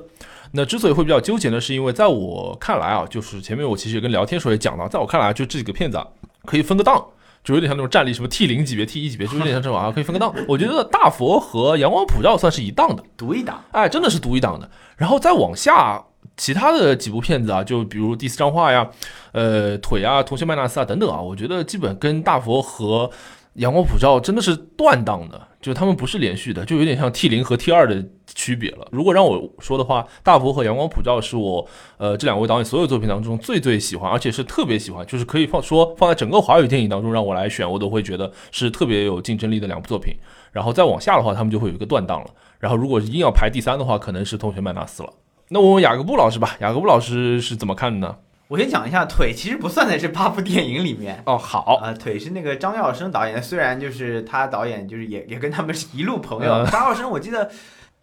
[0.57, 6.07] 那之所以会比较纠结呢，是因为在我看来啊，就是前面我其实也跟聊天时候也讲到，在我看来啊就这几个片子啊，
[6.45, 7.05] 可以分个档，
[7.43, 10.33] 就有点像那种战力什么 T 零级别、T 一级别，就有点像这种啊，可以分个档。
[10.47, 14.67] 我觉得大佛和阳光普照算是一档的，独一档，哎，真的是独一档的。
[14.97, 16.03] 然后再往下，
[16.35, 18.89] 其他的几部片子啊，就比如第四张画呀、
[19.33, 23.09] 呃腿啊、同学麦纳斯啊等等啊，我觉得基本跟大佛和
[23.53, 28.03] 阳光普照真的是断档的，就他们不是连续的，就有点像 T 零和 T 二的
[28.38, 28.88] 区别了。
[28.91, 40.15] 如果让我说的话，大佛和阳光普照是我呃这两位导演所有作品当中最最喜欢，而且是特别喜欢，就是可以放说放在整个华语电影当中让我来选，我都会觉得是特别有竞争力的两部作品。
[40.52, 42.28] 然后再往下的话，他们就会有一个断档了。
[42.60, 45.12] 然后如果硬要排第三的话，可能是《同学麦纳斯》了。
[45.50, 48.17] 那我问雅各布老师吧，雅各布老师是怎么看的呢？
[48.50, 51.21] 我先讲一下，腿其实不算在这八部电影里面。
[51.26, 56.65] 哦，好，呃，腿是那个张耀生导演，虽然就是他导演就是也也跟他们是一路朋友。
[56.67, 57.50] 张耀生，我记得。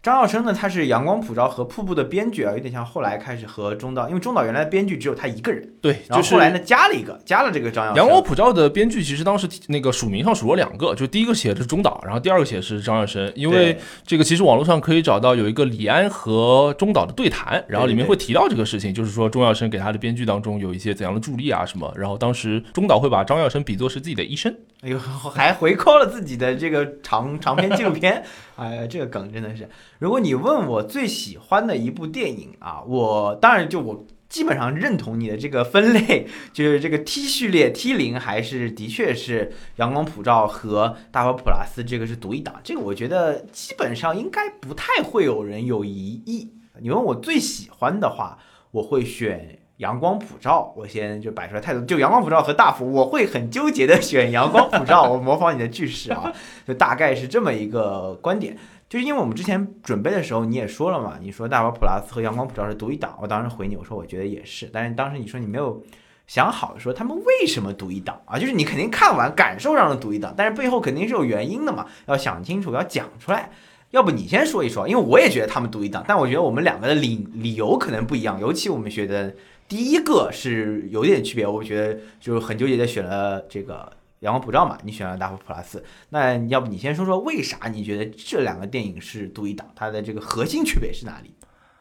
[0.05, 7.97] 张耀生呢，他是《阳光普照》和《瀑布》的编剧啊，有点像后来开始和中岛，因为中岛原来的编剧只有他一个人，对，然后后来呢加了一个，加了这个张耀生。
[7.97, 24.55] 阳光普照的编剧其实当时那个署名上数了两个，就第一个写的是中岛，然后第二个写的是张耀生，因为这个其实网络上可以找到有一个李安和中岛的对谈，然后里面会提到这个事情，就是说钟耀生给他的编剧当中有一些怎样的助力啊什么，然后当时中岛会把张耀生比作是自己的医生。
[24.85, 24.99] 哎呦，
[25.33, 28.23] 还回扣了自己的这个长长篇纪录片，
[28.55, 29.67] 哎，这个梗真的是。
[29.97, 46.51] 如果你问我最喜欢的一部电影啊，我当然就我基本上认同你的这个分类，就是这个 T 序列 T 零还是的确是阳光普照和大佛普拉斯这个是独一档，这个我觉得基本上应该不太会有人有疑义。
[46.79, 48.37] 你问我最喜欢的话，
[48.69, 49.57] 我会选。
[49.77, 51.81] 阳光普照，我先就摆出来态度。
[51.81, 55.03] 就阳光普照和大福，我会很纠结的选阳光普照。
[55.11, 56.31] 我模仿你的句式啊，
[56.65, 58.57] 就大概是这么一个观点。
[58.87, 65.83] 就是因为我们之前准备的时候你也说了嘛，你说大佛普拉斯和阳光普照是独一档，我当时回你我说我觉得也是，但是当时你说你没有
[66.27, 73.49] 想好说他们为什么独一档啊，就是你肯定看完感受上的独一档，但是背后肯定是有原因的嘛，要想清楚，要讲出来。
[73.91, 79.33] 要不你先说一说，因为我也觉得他们独一档，但我觉得我们两个的理理由可能不一样，尤其我们觉得。
[79.67, 91.31] 第一个是有点区别，我觉得就是很纠结的选了这个阳光普照嘛，你选了大佛普拉斯，那要不你先说说为啥你觉得这两个电影是独一档，它的这个核心区别是哪里？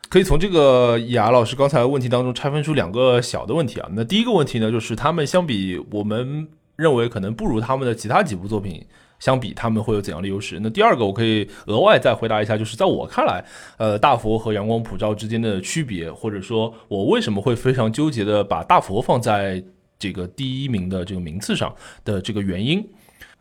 [0.09, 3.89] 可以从这个雅老师刚才问题当中拆分出两个小的问题啊。
[3.93, 8.87] 那第一个问题呢，就是他们相比我们认为可能不如他们的其他几部作品。
[9.25, 10.61] 相比他们会有怎样的优势？
[10.61, 13.43] 那第二个我可以额外再回答一下，就是在我看来，
[13.79, 19.65] 呃，大佛和阳光普照之间的区别，或者说我为什么会非常纠结的把大佛放在
[19.99, 22.87] 这个第一名的这个名次上的这个原因。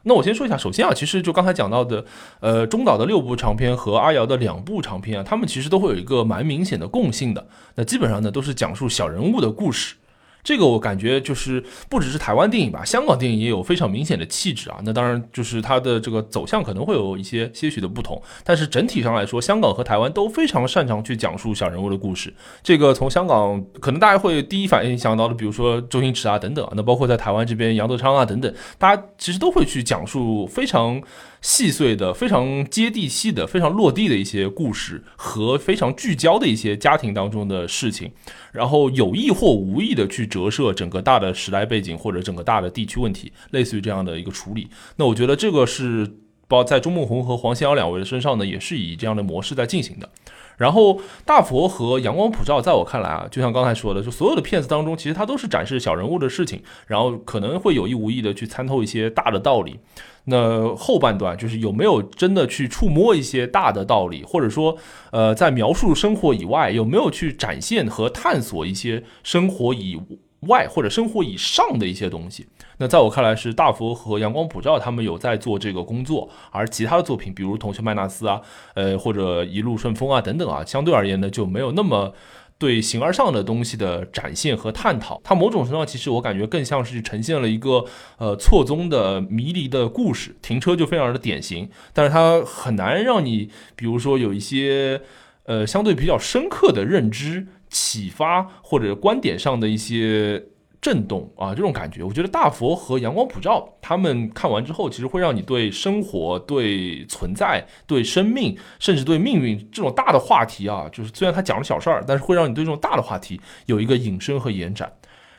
[0.04, 2.06] 那我先说一下，首先啊，其实就刚才讲到的，
[2.40, 9.96] 呃，中岛的六部长篇和阿瑶的两部长篇啊，他们其实都会有一个蛮明显的共性的，那基本上呢都是讲述小人物的故事。
[10.44, 14.78] 这个我感觉就是不只是台湾电影吧，香港电影也有非常明显的气质啊。
[14.84, 22.34] 那当然就是它的这个走向可能会有一些些许的不同，但是整体上来说，香港和台湾都非常擅长去讲述小人物的故事。
[22.62, 31.02] 这个从香港可能大家会第一反应想到的，比如说周星驰啊等等，那包括在台湾这边杨德昌啊等等，大家其实都会去讲述非常。
[31.44, 38.10] 细碎的、非常接地气的、非常落地的一些故事和非常聚焦的一些家庭当中的事情，
[38.54, 44.70] 然后有意或无意的去折射整个大的时代背景或者整个大的地区问题，类似于这样的一个处理。
[44.96, 46.10] 那我觉得这个是
[46.54, 50.08] 包在钟孟宏和黄先尧两位的身上呢，也是以这样的模式在进行的。
[50.56, 59.80] 然后大佛和阳光普照，在我看来啊，就像刚才说的，就所有的片子当中，其实它都是展示小人物的事情，然后可能会有意无意的去参透一些大的道理。
[60.26, 64.78] 那后半段就是有没有真的去触摸一些大的道理，或者说，
[65.12, 70.00] 呃，在描述生活以外，有没有去展现和探索一些生活以
[70.42, 72.46] 外或者生活以上的一些东西？
[72.78, 78.42] 那在我看来，是大佛和阳光普照他们有在做这个工作，而其他的作品，比如《同学麦纳斯》啊，
[78.74, 82.14] 呃，或者《一路顺风》啊等等啊，相对而言呢，就没有那么。
[82.60, 87.84] 对形而上的东西的展现和探讨，它某种程度上其实我感觉更像是呈现了一个
[88.18, 90.38] 呃错综的迷离的故事。
[90.42, 95.02] 停车就非常的典型，但是它很难让你，比如说有一些
[95.46, 100.44] 呃相对比较深刻的认知、启发或者观点上的一些。
[100.84, 114.92] 震动啊，这种感觉，我觉得大佛和阳光普照，他们看完之后，其实会让你对生活、对存在、对生命，甚至对命运这种大的话题啊，就是虽然他讲了小事儿，但是会让你对这种大的话题有一个引申和延展。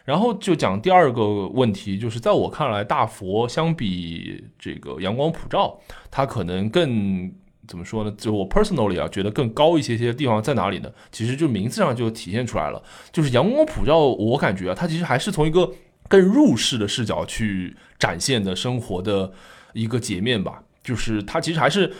[0.07, 5.79] 然后就讲第二个问题，就是在我看来，大佛相比这个阳光普照，
[6.11, 7.31] 它可能更。
[7.67, 8.15] 怎么说呢？
[8.17, 10.91] 就我 personally 啊，觉得更高一些些的地方在哪里呢？
[11.11, 13.99] 其实就名字上就体现出来了，就是阳光普照。
[13.99, 15.71] 我感觉啊，它其实还是从一个
[16.09, 19.33] 更入世的视角去展现的生活的
[19.73, 20.63] 一个截面吧。
[20.83, 21.91] 就是它其实还是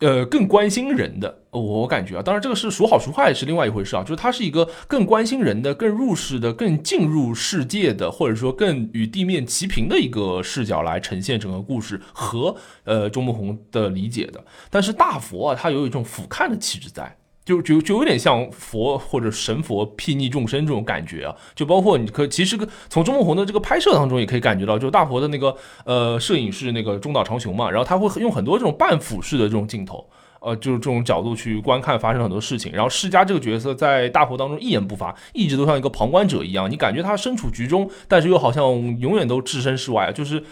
[0.00, 14.44] 呃，更关心人的，我感觉啊，当然这个是孰好孰坏是另外一回事啊，就是它是一个更关心人的、更入世的、更进入世界的，或者说更与地面齐平的一个视角来呈现整个故事和呃周慕红的理解的。
[14.68, 17.16] 但是大佛啊，它有一种俯瞰的气质在。
[17.44, 30.08] 就就就有点像佛或者神佛睥睨众生这种感觉啊，就包括你可其实从周梦红的这个拍摄当中也可以感觉到，就是大佛的那个呃摄影是那个中岛长雄嘛，然后他会用很多这种半俯视的这种镜头，
[30.40, 38.64] 呃，就是这种角度去观看发生很多事情，然后世家这个角色在大佛当中一言不发，一直都像一个旁观者一样，你感觉他身处局中，但是又好像
[38.98, 40.42] 永远都置身事外，就是。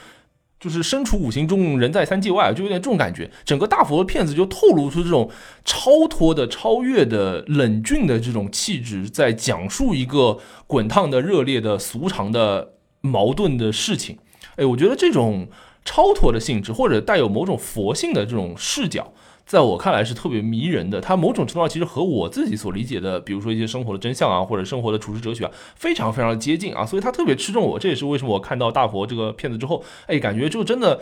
[0.63, 3.29] 就是身处五行中，人在三界外，就有点这种感觉。
[3.45, 5.29] 整个大佛的片子就透露出这种
[5.65, 10.39] 超脱的、超越的、冷峻的这种气质，在讲述一个
[10.69, 14.17] 滚烫的、热烈的、俗常的、矛盾的事情。
[14.55, 15.49] 哎，我觉得这种
[15.85, 19.13] 超脱的性质，或者带有某种佛性的这种视角。
[19.45, 27.79] 在我看来是特别迷人的，它某种程度上其实和我自己所理解的，比如说一些生活的真相啊，或者生活的处世哲学啊，非常非常的接近啊，所以它特别吃中我。
[27.79, 31.01] 这也是为什么我看到大佛这个片子之后，哎，感觉就真的，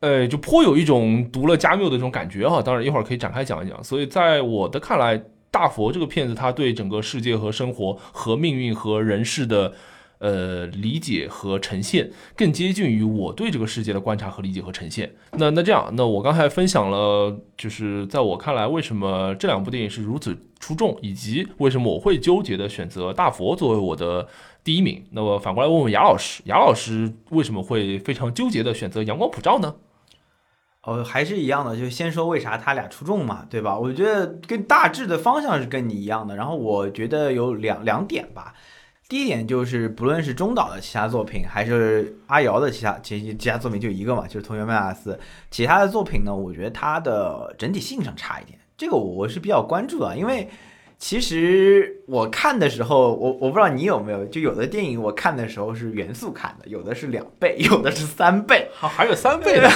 [0.00, 2.62] 呃，就颇有一种读了加缪的这种感觉哈。
[2.62, 3.82] 当然一会儿可以展开讲一讲。
[3.84, 9.72] 所以在我的看来，大佛这个片子，它对整个世界和生活和命运和人世的。
[10.22, 15.12] 呃，理解和呈现更接近于我对这个世界的观察和理解和呈现。
[15.32, 24.28] 那那这样，那我刚才分享了，就是在我看来，为什么这两部电影是如此出众，以及为什么我会纠结的选择《大佛》作为我的
[24.62, 25.04] 第一名。
[25.10, 29.74] 那么反过来问问雅老师，雅老师为什么会非常纠结的选择《阳光普照》呢？
[30.84, 33.76] 哦，还是一样的，就先说为啥他俩出众嘛，对吧？
[33.76, 38.54] 我觉得跟大致的方向是跟你一样的，然后我觉得有两两点吧。
[39.12, 45.12] 第一点就是，不论是中岛的其他作品，还是阿瑶的其他其其他作品就一个嘛，就是《同学麦纳斯》。
[45.50, 50.16] 其他的作品呢，我觉得它的整体性上差一点，这个我是比较关注的。
[50.16, 50.48] 因为
[50.98, 59.68] 其实我看的时候，我我不知道你有没有，就有的电影我看的时候是原速看的，有的是两倍，有的是三倍，还有三倍的。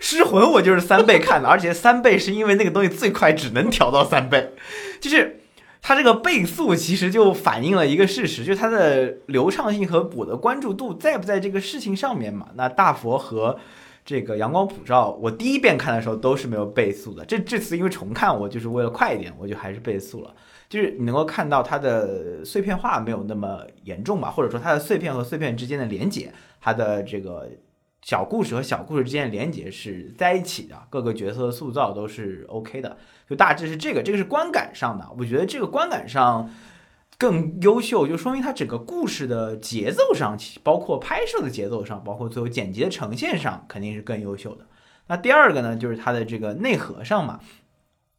[0.00, 4.50] 失魂我就是三倍看的，而且三倍是因为那个东西最快只能调到三倍，
[5.00, 5.37] 就是。
[5.88, 12.48] 它这个倍速其实就反映了一个事实，就是它的流畅性和我的关注度在不在这个事情上面嘛？
[12.56, 13.58] 那大佛和
[14.04, 17.24] 这个阳光普照，我第一遍看的时候都是没有倍速的。
[17.24, 20.34] 这这次因为重看，我就是为了快一点，我就还是倍速了。
[20.68, 26.30] 就是你能够看到它的碎片化没有那么严重吧，或者说它的碎片和碎片之间的连接，
[26.60, 27.48] 它的这个。
[28.02, 32.96] 小故事和小故事之间的连接是在一起的，各个角色的塑造都是 OK 的，
[33.28, 35.06] 就大致是这个，这个是观感上的。
[35.18, 36.48] 我觉得这个观感上
[37.18, 44.66] 更优秀，就说明它整个故事的节奏上，包括拍摄的节奏上，包括最后剪辑的呈现上，肯定是更优秀的。
[45.08, 47.40] 那第二个呢，就是它的这个内核上嘛，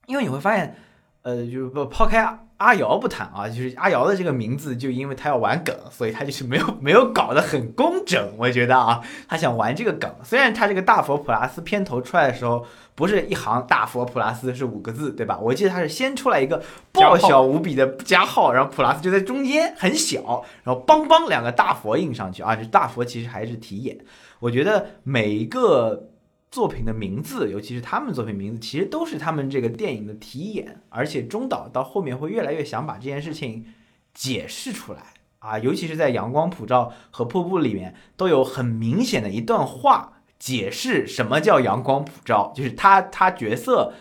[0.07, 0.75] 因为你会发现，
[1.21, 2.47] 呃，就是抛开。
[2.59, 8.33] 阿瑶不谈啊，就是阿瑶的这个名字，就因为他要玩梗，所以他就是没有没有搞得很工整。
[8.37, 10.13] 我觉得啊，他想玩这个梗。
[10.23, 15.39] 虽然他这个大佛普拉斯片头出来的时候，不是一行大佛普拉斯是五个字，对吧？
[15.39, 23.97] 我记得他是先出来一个爆小无比的加号，然后普拉斯就在中间很小，然后邦邦两个大佛印上去啊，这大佛其实还是题眼。
[24.39, 26.08] 我觉得每一个。
[26.51, 33.65] 作品的名字，尤其是他们作品名字，其实都是他们这个电影的题眼，而且中岛到后面会越来越想把这件事情
[34.13, 35.03] 解释出来
[35.39, 43.93] 啊，尤其是在《阳光普照》和《瀑布》里面，都有很明显的一段话解释什么叫阳光普照，就是他他角色，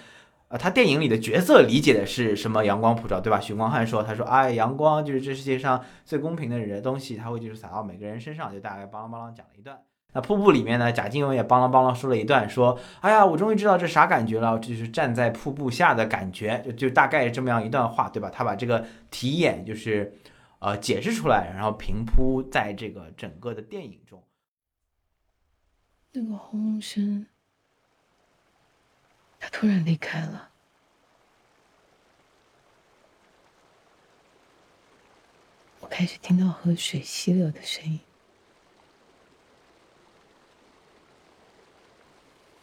[0.48, 3.38] 啊，他电影里的角色理解的是什么阳光普照，对吧？
[3.38, 9.78] 许光汉说，他说，哎，阳光就是这世界上最公平的人的东西，他会就是洒到每个人身上，就大概邦啷邦啷讲了一段。
[10.14, 10.90] 那瀑布里面呢？
[10.90, 18.30] 贾静雯也邦啷邦啷说了一段，说：“哎呀，我终于知道这啥感觉了，就是站在瀑布下的感觉。”就就大概这么样一段话，对吧？
[18.30, 20.16] 他把这个题眼就是，
[20.60, 24.24] 呃，解释出来，然后平铺在这个整个的电影中。
[26.12, 27.26] 那个轰声，
[29.38, 30.48] 他突然离开了，
[35.80, 38.00] 我开始听到河水溪流的声音。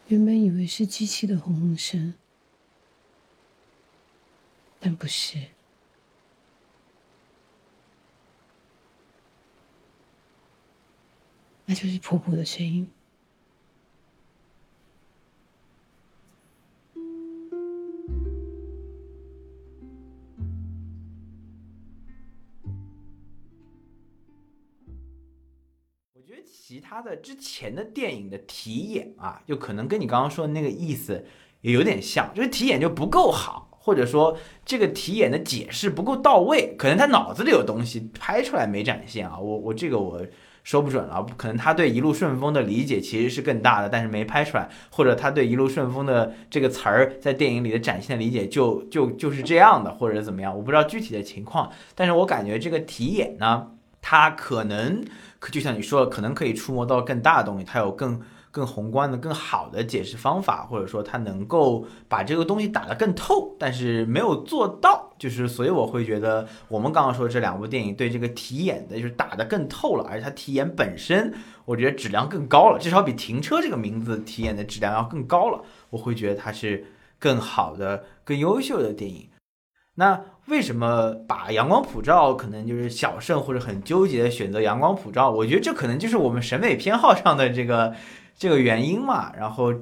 [0.08, 2.14] 原本以为是机器的轰轰声，
[4.78, 5.38] 但不是，
[11.64, 12.88] 那就是瀑布的声音。
[26.58, 31.24] 其他的之前的电影的题眼啊，就可能跟你刚刚说的那个意思
[31.60, 39.38] 也有点像，就是题眼就不够好，或者说这个题眼的解释不够到位，可能他脑子里有东西拍出来没展现啊。
[39.38, 40.20] 我我这个我
[40.64, 53.70] 说不准了，可能他对一路顺风的理解其实是更大的，但是没拍出来，或者他对一路顺风的这个词儿在电影里的展现的理解就就就是这样的，或者怎么样，我不知道具体的情况，但是我感觉这个题眼呢，
[54.02, 55.04] 它可能
[55.50, 58.20] 就像你说的，可能可以触摸到更大的东西，它有更。
[58.52, 71.34] 更宏观的、更好的解释方法，或者说它能够把这个东西打得更透，但是没有做到，就是所以我会觉得我们刚刚说这两部电影对这个题眼的就是打得更透了，而且它题眼本身
[71.66, 75.60] 我觉得质量更高了，至少比停车这个名字题眼的质量要更高了，
[75.90, 76.86] 我会觉得它是
[77.18, 79.28] 更好的、更优秀的电影。
[79.96, 80.18] 那
[80.48, 85.30] 为什么把阳光普照可能就是小胜或者很纠结的选择阳光普照？
[85.30, 87.94] 我觉得这可能就是我们审美偏好上的这个。
[88.38, 89.72] 这个原因嘛，然后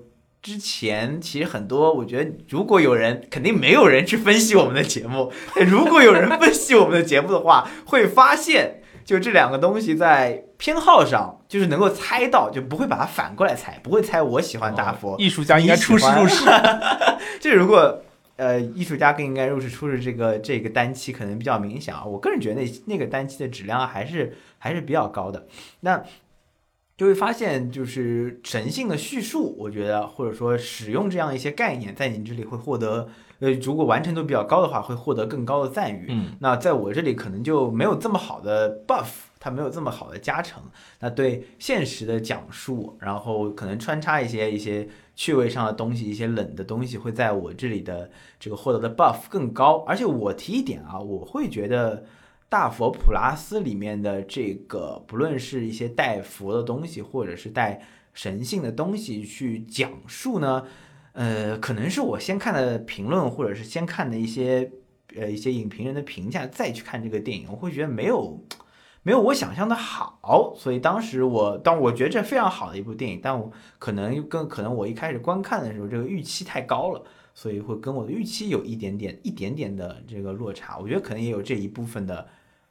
[0.40, 5.32] 之前其实很多，我觉得如果有人，肯定没有人去分析我们的节目。
[5.66, 15.16] 如果有人分析我们的节目的话，会发现就这两个东西在偏好上，就是能够猜到，就不会把它反过来猜，不会猜我喜欢大佛。
[15.18, 16.44] 艺术家应该出师入世。
[17.40, 18.04] 这如果
[18.36, 22.04] 呃，艺术家更应该入世出世，这个这个单期可能比较明显啊。
[22.04, 25.46] 我个人觉得那那个单期的质量还是还是比较高的。
[25.80, 26.02] 那。
[26.96, 33.08] 就会发现，就是神性的叙述，我觉得或者说使用这样一些概念，在你这里会获得，
[33.40, 36.06] 呃，如果完成度比较高的话，会获得更高的赞誉。
[36.08, 39.08] 嗯，那在我这里可能就没有这么好的 buff，
[39.44, 40.62] 它没有这么好的加成。
[41.00, 49.84] 那对现实的讲述，然后可能穿插一些一些趣味上的东西，一些冷的东西，会在我这里的这个获得的 buff 更高。
[49.86, 52.04] 而且我提一点啊，我会觉得。
[52.46, 57.82] 大佛普拉斯里面的这个，不论是一些带佛的东西，或者是带
[58.12, 60.62] 神性的东西去讲述呢，
[61.14, 64.70] 呃，可能是我先看的评论，或者是先看的一些
[65.16, 68.38] 呃一些影评人的评价，再去看这个电影，我会觉得没有
[69.04, 70.52] 没有我想象的好。
[70.58, 77.00] 所以当时我当我觉得这非常好的一部电影，但我可能跟可能我一开始观看的时候，这个预期太高了，
[77.32, 80.76] 所以会跟我的预期有一点点一点点的这个落差。
[80.78, 82.26] 我觉得可能也有这一部分的。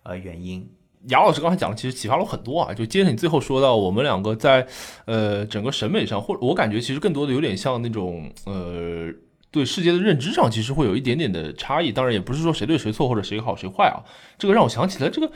[0.06, 0.70] 呃，原因，
[1.08, 2.74] 杨老师刚才讲的其实启发了很多啊。
[2.74, 4.68] 就接着你最后说到，我们两个在
[5.06, 9.10] 呃整个审美上，或者我感觉其实更多的有点像那种呃
[9.50, 11.90] 对世界的认知上，其实会有一点点的差异。
[11.90, 14.04] 当然，也不是说谁对谁错或者谁好谁坏啊。
[14.38, 15.32] 这个让我想起来，这个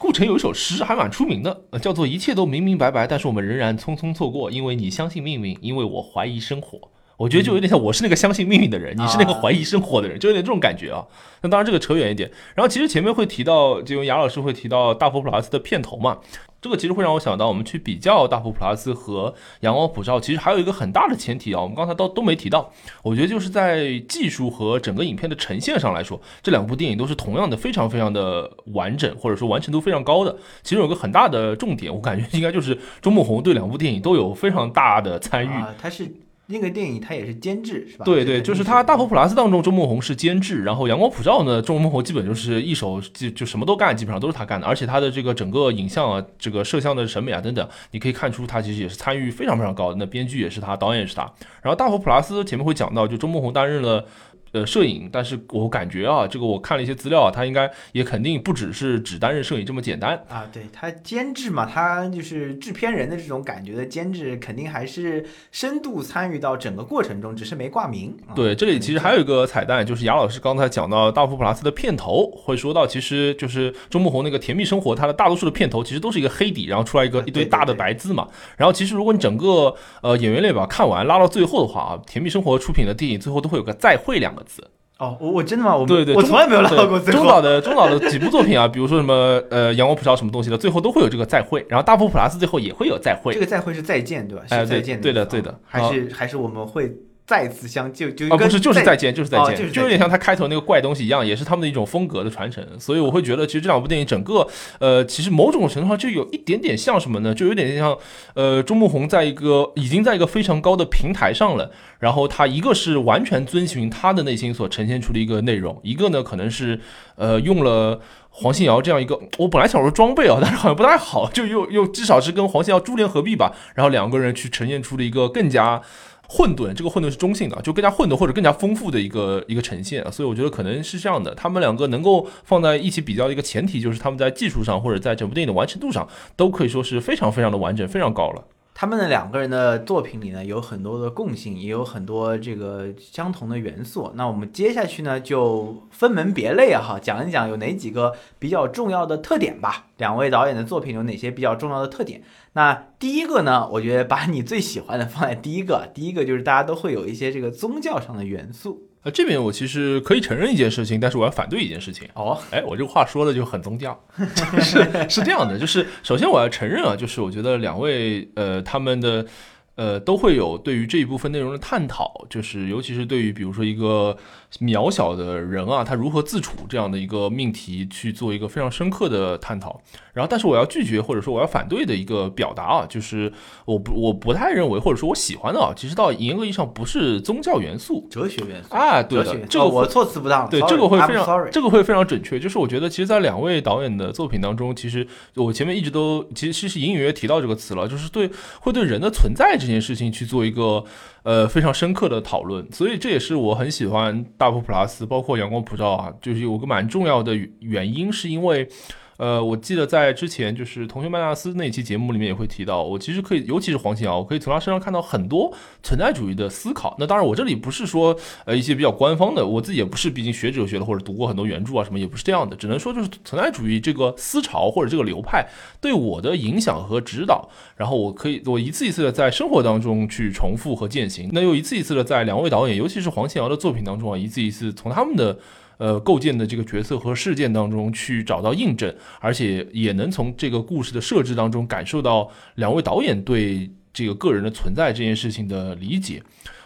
[0.00, 6.78] 顾城有一首诗还蛮出名的，叫做“一切都明明白白，但是我们仍然匆匆错过，因为你相信命运，因为我怀疑生活。”
[7.16, 11.06] 我觉得就有点像我是那个相信命运的人，你是那个怀疑生活的人，就有点这种感觉啊。
[11.42, 12.28] 那当然这个扯远一点。
[12.56, 16.18] 然后其实前面会提到，就雅老师会提到《大佛普拉斯》的片头嘛，
[16.64, 22.72] 这个其实会让我想到，我们去比较《大佛普拉斯》和《阳光普照》，其实还有一个很大的前提啊，我们刚才都都没提到。
[23.02, 30.34] 我觉得就是在技术和整个影片的呈现上来说，这两部电影都是同样的非常非常的完整，或者说完成度非常高的。
[30.62, 35.50] 其实有个很大的重点，我感觉应该就是周梦红对两部电影都有非常大的参与。
[35.78, 36.10] 他是。
[36.46, 38.04] 那个电影他也是监制是吧？
[38.04, 49.96] 对对，就是他《大佛普拉斯》当中，周梦红是监制，然后《阳光普照》呢，周梦红基本就是一手就就什么都干，基本上都是他干的，而且他的这个整个影像啊，这个摄像的审美啊等等，你可以看出他其实也是参与非常非常高的。
[49.98, 51.22] 那编剧也是他，导演也是他。
[51.62, 54.06] 然后《大佛普拉斯》前面会讲到，就周梦红担任了。
[54.54, 60.46] 呃，摄影，但是我感觉啊，这个我看了一些资料啊，他应该也肯定不只是只担任摄影这么简单啊。
[60.52, 68.16] 对他监制嘛，他就是制片人的这种感觉的监制，肯定还是深度参与到整个过程中，只是没挂名。
[68.32, 78.28] 对，这里其实还有一个彩蛋，就是雅老师刚才讲到《大佛普拉斯》的片头，会说到，其实就是周慕红那个《甜蜜生活》，它的大多数的片头其实都是一个黑底，然后出来一个一堆大的白字嘛。
[78.56, 84.43] 然后其实如果你整个呃演员列表看完拉到最后的话啊，《甜蜜生活》出品的电影最后都会有个再会两个。
[84.44, 84.62] 字
[84.98, 85.76] 哦，我我真的吗？
[85.76, 93.34] 我对对，我从来没有拉到过中岛的中岛的几部作品啊，比如说什么呃阳光普照什么东西的，最后都会有这个再会，然后大佛普拉斯最后也会有再会。
[93.34, 94.44] 这个再会是再见对吧？
[94.50, 96.94] 哎，再见，对的对的，还是还是我们会。
[97.26, 102.62] 再次相就就啊不是就是再见就是再见，就有点像他开头那个怪东西一样，也是他们的一种风格的传承。
[102.78, 104.46] 所以我会觉得，其实这两部电影整个
[104.78, 107.34] 呃，其实某种程度上就有一点点像什么呢？
[107.34, 107.96] 就有点像
[108.34, 116.78] 呃，钟慕红在一个已经在一个非常高的平台上了，然后他一个是完全遵循他的内心所呈现出的一个内容，一个呢可能是
[117.16, 125.80] 呃用了黄信尧这样一个， 我本来想说装备啊，但是好像不太好，就又又至少是跟黄信尧珠联合璧吧，然后两个人去呈现出了一个更加。
[126.28, 131.34] 混沌，这个混沌是中性的，就更加混沌或者更加丰富的一个一个呈现，所以我觉得可能是这样的。
[131.34, 138.44] 他们两个能够放在一起比较的一个前提，就是他们在技术上或者在整部电影的完成度上，都可以说是非常非常的完整，非常高了。
[138.76, 144.10] 他们的两个人的作品里呢，有很多的共性，也有很多这个相同的元素。
[144.16, 149.86] 那我们接下去呢，就分门别类啊，哈，讲一讲有哪几个比较重要的特点吧。
[149.98, 152.22] 两位导演的作品有哪些比较重要的特点？
[152.54, 158.88] 那第一个呢，我觉得把你最喜欢的放在第一个，第一个就是大家都会有一些这个宗教上的元素。
[159.04, 162.08] 呃，这边我其实可以承认一件事情，但是我要反对一件事情。
[162.14, 163.98] 哦，哎，我这个话说的就很宗教，
[164.60, 169.26] 是是这样的，就是首先我要承认啊，就是我觉得两位呃他们的
[169.74, 174.16] 呃都会有对于这一部分内容的探讨，就是尤其是对于比如说一个
[174.60, 179.80] 渺小的人啊，他如何自处这样的一个命题去做一个非常深刻的探讨。
[180.12, 183.32] 然后，但是我要拒绝或者说我要反对的一个表达啊，就是
[183.64, 192.38] 我不我不太认为或者说我喜欢的啊，其实到严格意义上不是宗教元素，哲学元素啊，对的，这个我措辞不当，对这个会非常这个会非常准确。
[192.38, 198.30] 就是我觉得，其实，在两位导演的作品当中，其实我前面一直都其实其实隐隐约约提到这个词了，就是对
[198.60, 200.84] 会对人的存在这件事情去做一个
[201.24, 202.70] 呃非常深刻的讨论。
[202.70, 208.68] 所以这也是我很喜欢大佛普拉斯，包括阳光普照啊，就是有个蛮重要的原因，是因为。
[209.16, 216.96] 呃，我记得在之前就是同学麦纳斯那期节目里面也会提到，我其实可以，尤其是黄庆尧，我可以从他身上看到很多存在主义的思考。
[216.98, 222.56] 那当然，我这里不是说呃一些比较官方的，我自己也不是，毕竟学哲学的或者读过很多原著啊什么，也不是这样的。
[222.56, 225.46] 只能说就是存在主义这个思潮或者这个流派
[225.80, 235.38] 对我的影响和指导，然后我可以我一次一次的在生活当中去重复和践行，那又一次一次的在两位导演，尤其是黄庆尧的作品当中啊，一次一次从他们的。
[235.84, 246.22] 呃，构建的这个角色和事件当中去找到印证，而且也能从这个故事的设置当中感受到两位导演对这个个人的存在这件事情的理解。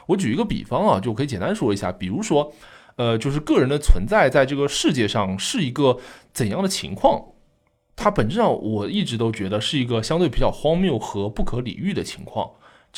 [0.07, 2.53] 我举一个比方啊，就可以简单说一下，比如说，
[2.95, 5.99] 呃，就是个人的存在在这个世界上是一个
[6.33, 7.21] 怎样的情况？
[7.97, 12.49] 它本质上我一直都觉得是一个相对比较荒谬和不可理喻的情况。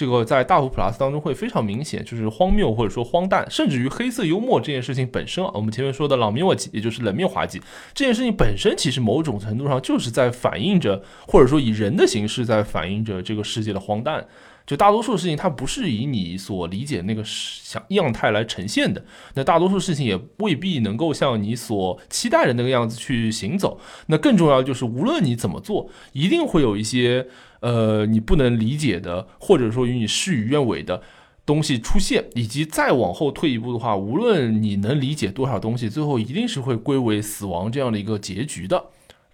[0.01, 7.61] 这个在大幅 Plus 当中会非常明显，就是荒谬或者说荒诞，甚至于黑色幽默这件事情本身啊，我们前面说的冷面滑稽，也就是冷面滑稽
[7.92, 14.26] 这件事情本身，其实某种程度上就是在反映着，或者说以人的形式在反映着这个世界的荒诞。
[14.66, 23.78] 就大多数事情它不是以你所理解那个想样态来呈现的，那大多数事情也未必能够像你所期待的那个样子去行走。
[24.07, 27.26] 那更重要就是，无论你怎么做，一定会有一些。
[27.61, 31.02] 呃，你不能理解的，或者说与你事与愿违的
[31.46, 38.86] 东西出现，以及再往后退一步的话，无论你能理解多少东西，最后一定是会归为死亡这样的一个结局的。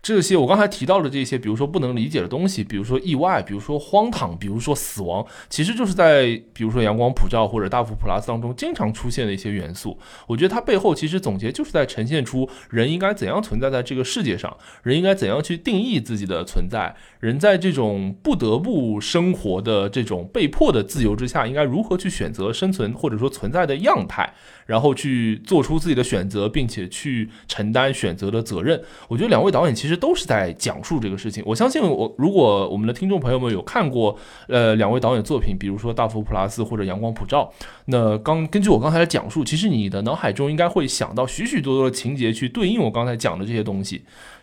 [0.06, 9.98] 这些我刚才提到的这些，比如说不能理解的东西，比如说意外，比如说荒唐，比如说死亡，其实就是在比如说阳光普照或者大幅普拉斯当中经常出现的一些元素。
[10.28, 24.32] 我觉得它背后其实总结就是在呈现出人应该怎样存在在这个世界上，人应该怎样去定义自己的存在，人在这种不得不生活的这种被迫的自由之下，应该如何去选择生存或者说存在的样态。
[24.66, 28.82] 然后去做出自己的选择，并且去承担选择的责任。
[29.06, 31.42] 我觉得两位导演其实都是在讲述这个事情。
[31.46, 34.16] 我相信，我如果我们的听众朋友们有看过，
[34.48, 37.50] 呃，两位导演作品，比如说《大佛普拉斯》或者《阳光普照》，
[37.86, 44.02] 那刚根据我刚才的讲述，其实你的脑海中应该会想到许许多多的情节去对应我刚才讲的这些东西。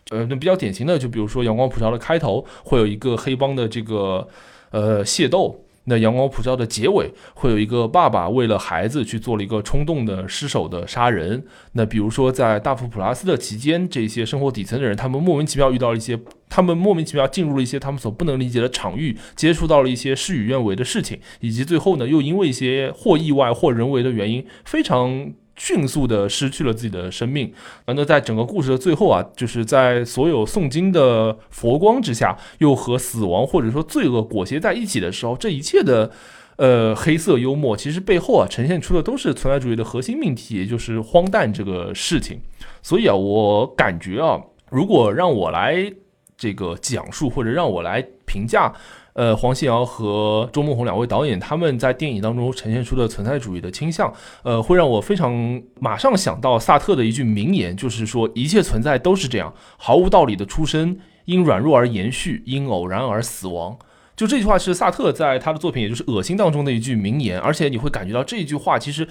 [0.09, 4.27] 呃，那比较典型的，就比如说《阳光普照》的开头会有一个黑帮的这个
[4.71, 5.59] 呃械斗。
[5.85, 11.43] 那阳光普照的结尾会有一个爸爸为了孩子去做了一个冲动的失手的杀人。
[11.73, 16.17] 那比如说在大富普拉斯的期间，这些生活底层的人，他们莫名其妙遇到了一些，
[16.49, 25.33] 他们莫名其妙进入了一些他们所不能理解的场域，接触到了一些事与愿违的事情，以及最后呢，又因为一些或意外或人为的原因，非常。
[25.55, 27.53] 迅速的失去了自己的生命，
[27.85, 36.11] 而那在整个故事的最后啊，就是在所有诵经的佛光之下，又和死亡或者说罪恶裹挟在一起的时候，这一切的，
[36.55, 42.41] 呃，黑色幽默，其实背后啊，呈现出的都是存在主义的核心命题，也就是荒诞这个事情。
[42.81, 45.93] 所以啊，我感觉啊，如果让我来
[46.35, 48.73] 这个讲述，或者让我来评价。
[49.13, 54.11] 呃，黄信尧和周梦红两位导演，他们在电影当中呈现出的存在主义的倾向，
[54.43, 63.77] 呃，会让我非常马上想到萨特的一句名言，就是说一切存在都是这样，毫无道理的出生，因软弱而延续，因偶然而死亡。
[64.15, 69.07] 就这句话是萨特在他的作品，也就是《恶心》当中的一句名言，而且你会感觉到这句话其实。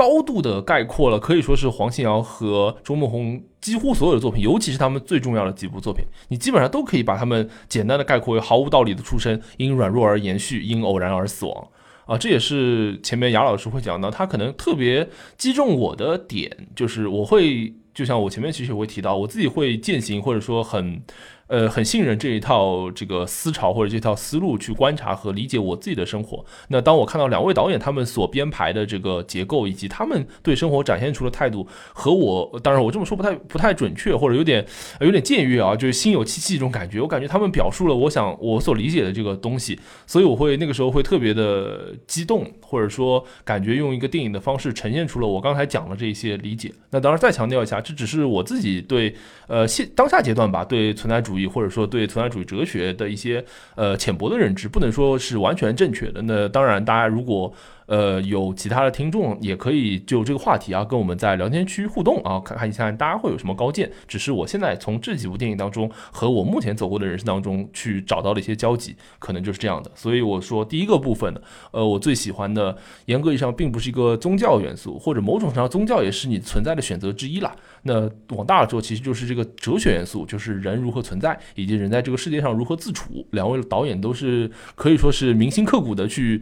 [0.00, 11.68] 高度的概括了，可以说是黄信尧和周梦红几乎所有的作品，尤其是他们最重要的几部作品，你基本上都可以把他们简单的概括为毫无道理的出生，因软弱而延续，因偶然而死亡。
[12.06, 21.02] 啊，这也是前面雅老师会讲到，他可能特别击中我的点，就是我会就像我前面其实也会提到，我自己会践行或者说很。
[21.50, 26.44] 呃，很信任这一套这个思潮或者这套思路去观察和理解我自己的生活。
[26.68, 34.64] 那当我看到两位导演他们所编排的这个结构，以及他们对生活展现出的态度，和我当然我这么说不太不太准确，或者有点
[35.00, 37.00] 有点僭越啊，就是心有戚戚这种感觉。
[37.00, 39.76] 我感觉他们表述了我想我所理解的这个东西，
[40.06, 46.72] 所以我会那个时候会特别的激动，或者说感觉用一个电影的方式呈现出了我刚才讲的这些理解。
[46.90, 49.12] 那当然再强调一下，这只是我自己对
[49.48, 51.39] 呃现当下阶段吧对存在主义。
[51.46, 56.22] 或者说对存在主义哲学的一些呃浅薄的认知，不能说是完全正确的。
[56.22, 57.52] 那当然，大家如果
[57.90, 63.90] 呃有其他的听众，也可以就这个话题啊，跟我们在聊天区互动啊，看看一下大家会有什么高见。
[64.06, 69.90] 只是我现在从这几部电影当中和我目前走过的人生当中去找到了一些交集，可能就是这样的。
[69.96, 71.40] 所以我说第一个部分呢，
[71.72, 77.52] 呃，我最喜欢的，严格意义上并不是一个宗教元素，或者某种程度上宗教也是你存在的选择之一啦。
[77.82, 83.26] 那往大了说，其实就是这个哲学元素，就是人如何存在，以及人在这个世界上如何自处。
[83.32, 86.40] 两位导演都是可以说是铭心刻骨的去。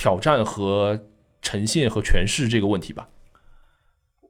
[0.00, 0.98] 挑战和
[1.42, 3.10] 呈现和诠释这个问题吧。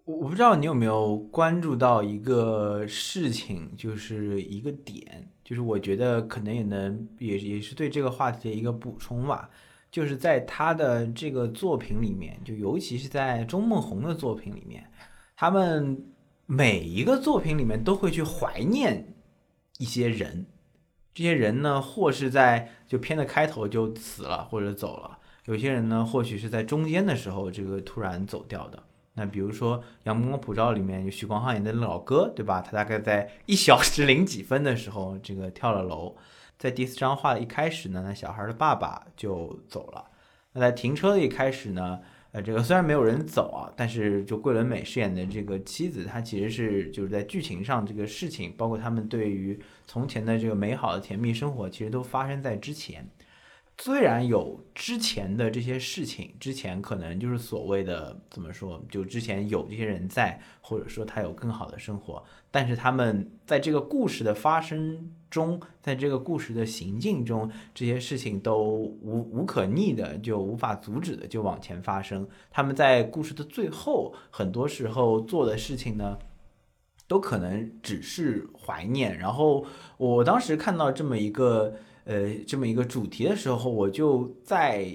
[0.05, 9.49] 我我不知道你有没有关注到一个事情，就是一个点，就是我觉得可能也能也也是对这个话题的一个补充吧。
[9.93, 14.91] 就是在他的这个作品里面，就尤其是在钟梦红的作品里面，
[15.37, 16.05] 他们
[16.47, 19.15] 每一个作品里面都会去怀念
[19.79, 20.47] 一些人，
[21.15, 25.19] 这些人呢，或是在就片的开头就死了或者走了。
[25.47, 28.83] 有些人呢，或许是在中间的时候，这个突然走掉的。
[29.15, 32.61] 那比如说《阳光普照》里面有许光汉演的老哥，对吧？
[32.61, 36.17] 他大概在一小时零几分的时候，这个跳了楼。
[36.59, 40.05] 在第四张画的一开始呢，那小孩的爸爸就走了。
[40.53, 41.99] 那在停车的一开始呢，
[42.33, 53.09] 呃，这个虽然没有人走啊，但是就桂纶镁饰演的这个妻子，她其实是就是在剧情上这个事情，包括他们对于从前的这个美好的甜蜜生活，其实都发生在之前。
[53.83, 72.29] 虽然有之前的这些事情，之前可能就是所谓的怎么说，就之前有这些人在，或者说他有更好的生活，但是他们在这个故事的发生中，在这个故事的行进中，这些事情都无无可逆的，就无法阻止的就往前发生。
[72.51, 76.19] 他们在故事的最后，很多时候做的事情呢，
[77.09, 79.17] 都可能只是怀念。
[79.19, 79.65] 然后
[79.97, 81.77] 我当时看到这么一个。
[82.05, 84.93] 呃，这么一个主题的时候，我就在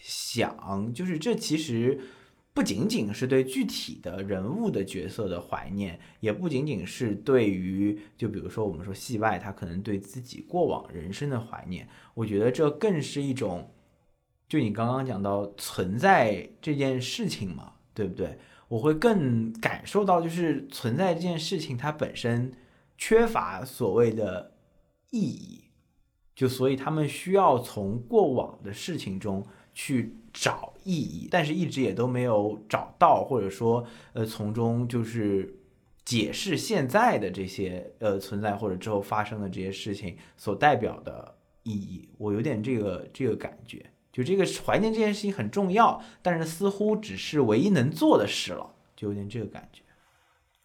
[0.00, 2.00] 想，就是这其实
[2.52, 11.88] 不仅仅是对具体的人物的角色的怀念，也不仅仅是对于，就比如说我们说戏外，他可能对自己过往人生的怀念。
[12.14, 13.70] 我觉得这更是一种，
[14.48, 18.38] 就你刚刚讲到存在这件事情嘛，对不对？
[18.68, 22.52] 我会更感受到，就是存在这件事情它本身
[22.96, 24.52] 缺乏所谓的
[25.10, 25.61] 意义。
[26.34, 35.54] 就所以他们需要从过往的事情中去找意义，但是一直也都没有找到，或者说呃从中就是
[36.04, 42.08] 解释现在的这些呃存在或者之后发生的这些事情所代表的意义。
[42.18, 49.82] 我有点这个这个感觉，就这个怀念这件事情很重要，但是似乎只是唯一能做的事了，就有点这个感觉。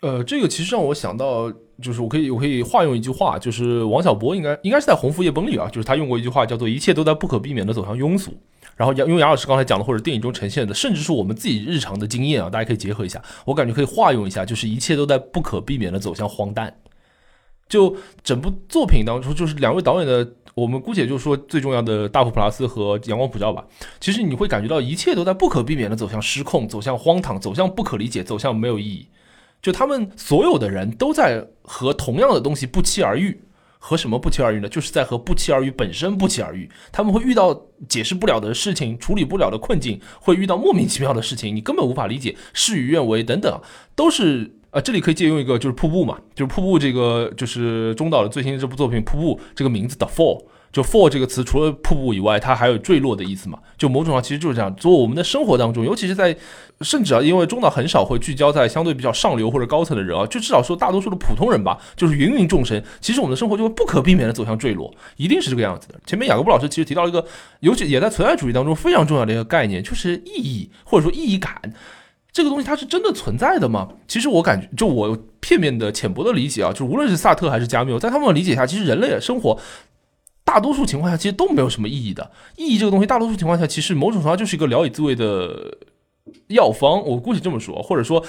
[0.01, 8.31] 呃，这个其实让我想到，就是我可以我可以化用一句话，就是王小波应该应该是在《红拂夜奔》里啊，就是他用过一句话叫做“一切都在不可避免的走向庸俗”。
[8.77, 16.77] 然后杨，因为杨老师刚才讲的或者电影中呈现的，甚至是我们自己日常的经验啊，大家可以结合一下，我感觉可以化用一下，就是一切都在不可避免的走向荒诞。
[17.67, 23.65] 就整部作品当中，就是两位导演的，我们姑且就说最重要的大佛普拉斯和阳光普照吧。
[23.99, 29.07] 其实你会感觉到一切都在不可避免的走向失控，走向荒唐，走向不可理解，走向没有意义。
[29.61, 33.41] 就他们所有的人都在和同样的东西不期而遇，
[33.79, 34.69] 和什么不期而遇呢？
[34.69, 36.69] 就是在和不期而遇本身不期而遇。
[36.91, 43.61] 他们会遇到解释不了的事情，处理不了的困境，会遇到莫名其妙的事情，你根本无法理解，事与愿违等等，
[43.95, 50.43] 都是呃，这里可以借用一个就是瀑布嘛，就是瀑布这个就是中岛的最新这部作品《瀑布》这个名字的 Fall。
[50.71, 53.57] 就 fall 这个词，除了瀑布以外，它还有坠落的意思嘛？
[53.77, 54.73] 就某种上其实就是这样。
[54.75, 56.35] 做我们的生活当中，尤其是在，
[56.81, 65.95] 甚至啊，因为中岛很少会聚焦在相对比较上流或者高层的人啊，就至少说大多数的普通人吧，就是芸芸众生，其实我们的生活就会不可避免的走向坠落，一定是这个样子的。
[66.05, 67.25] 前面雅各布老师其实提到一个，
[67.61, 71.59] 尤其也在存在主义当中非常重要的一个概念，就是意义或者说意义感，
[72.31, 73.87] 这个东西它是真的存在的吗？
[74.07, 79.57] 其实我感觉，就我片面的浅薄的理解啊，就无论是萨特还是加缪，在他们的理解下，其实人类的生活。
[80.47, 82.31] 大多数情况下，其实都没有什么意义的。
[82.55, 85.77] 意义这个东西，大多数情况下，其实某种程度上就是一个聊以自慰的
[86.47, 87.05] 药方。
[87.05, 88.23] 我估计这么说，或者说，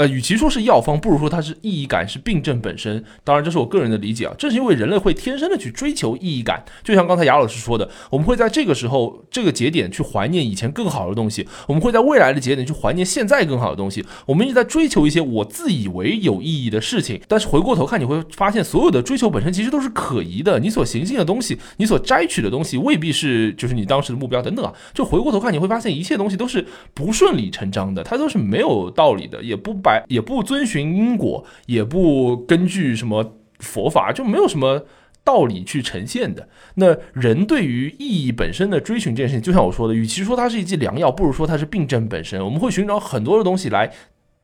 [0.00, 3.04] 呃，与其说是药方，不如说它是意义感，是病症本身。
[3.22, 4.32] 当然，这是我个人的理解啊。
[4.38, 14.02] 正是因为人类会天生的去追求意义感，就像刚才雅老师说的，我们会在这个时候、这个节点去怀念以前更好的东西，我们会在未来的节点去怀念现在更好的东西。
[14.24, 20.58] 我们一直在追求一些我自以为有意义的事情，但是回过头看，你会发现所有的追求本身其实都是可疑的。
[20.58, 24.72] 你所行进的东西，你所摘取的东西，未必是就是你当时的目标等等啊。
[24.94, 29.74] 就回过头看，你会发现一切东西都是不顺理成章的，它都是没有道理的，也不
[30.08, 34.84] 也不遵循因果，也不根据什么佛法，就没有什么
[35.24, 36.48] 道理去呈现的。
[36.74, 42.44] 那人对于意义本身的追寻这件事情，就像我说的，与其说它是一剂良药，不如说它是病症本身。
[42.44, 43.92] 我们会寻找很多的东西来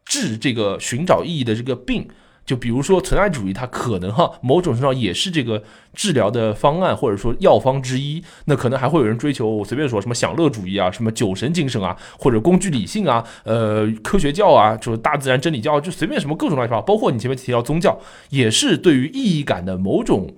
[0.04, 2.08] 治这个寻找意义的这个病。
[2.46, 8.22] 就比如说存在主义，它可能哈某种程度上也是这个治疗的方案或者说药方之一。
[8.44, 16.82] 那可能还会有人追求，我随便说什么享乐主义啊，什么酒神精神啊，或者工具理性啊，呃，科学教啊，就是大自然真理教，就随便什么各种乱七八糟。
[16.82, 17.98] 包括你前面提到宗教，
[18.30, 20.34] 也是对于意义感的某种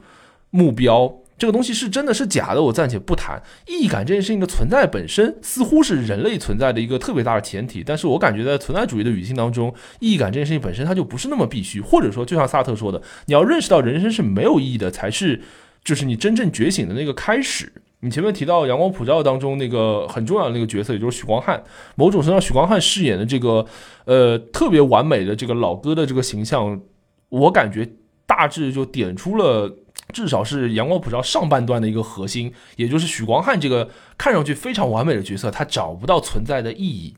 [0.50, 1.12] 目标。
[1.38, 3.40] 这个东西是真的是假的，我暂且不谈。
[3.68, 7.84] 意义感这件事情的存在本身，似乎是人类存在的一个特别大的前提。
[7.84, 15.40] 但是我感觉在存在主义的语境当中，意义感这件事情本身它就不是那么必须，或者说就像萨特说的，你要认识到人生是没有意义的，才是
[15.84, 17.72] 就是你真正觉醒的那个开始。
[18.00, 21.62] 你前面提到《阳光普照》当中那个很重要的那个角色，也就是许光汉，
[21.94, 23.64] 某种程度上，许光汉饰演的这个
[24.06, 26.80] 呃特别完美的这个老哥的这个形象，
[27.28, 27.88] 我感觉
[28.26, 29.72] 大致就点出了。
[30.12, 37.14] 至少是《阳光普照》上半段的一个核心，也就是许光汉这个看上去非常完美的角色，他找不到存在的意义。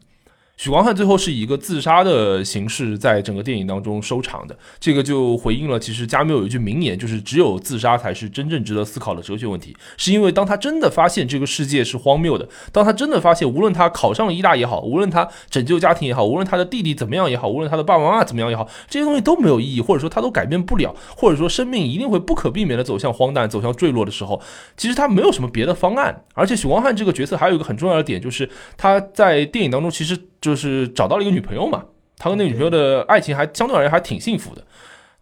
[0.61, 9.74] 许光汉最后是以一个自杀的形式在整个电影当中收场的，这个就回应了其实加缪有一句名言，就是只有自杀才是真正值得思考的哲学问题。
[9.96, 24.38] 是因为当他真的发现这个世界是荒谬的，当他真的发现无论他考上了医大也好，无论他拯救家庭也好，无论他的弟弟怎么样也好，无论他的爸爸妈妈怎么样也好，这些东西都没有意义，或者说他都改变不了，或者说生命一定会不可避免的走向荒诞、走向坠落的时候，
[24.76, 26.22] 其实他没有什么别的方案。
[26.34, 28.46] 而且许光汉这个角色还有一个很重要的点，就是
[28.76, 30.26] 他在电影当中其实。
[30.41, 31.84] 就是找到了一个女朋友嘛，
[32.16, 34.64] 他跟那个女朋友的爱情还相对而言还挺幸福的，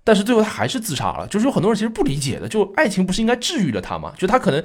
[0.05, 1.27] 但是最后他还是自杀了。
[1.29, 4.12] 就是有很多人其实不理解的，就爱情不是应该治愈了他吗？
[4.16, 4.62] 就他可能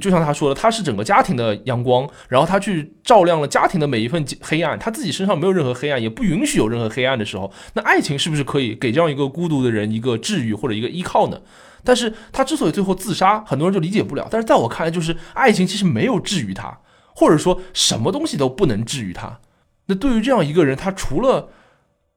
[0.00, 11.40] 就像他说的，他是整个家庭的阳光，然后他去照亮了家庭的每一份黑暗，他自己身上没有任何黑暗，也不允许有任何黑暗的时候，那爱情是不是可以给这样一个孤独的人一个治愈或者一个依靠呢？
[11.84, 14.26] 但是他之所以最后自杀，很多人就理解不了。
[14.30, 16.78] 但是在我看来，就是爱情其实没有治愈他，
[17.14, 19.38] 或者说什么东西都不能治愈他。
[19.94, 21.48] 对于这样一个人，他除了，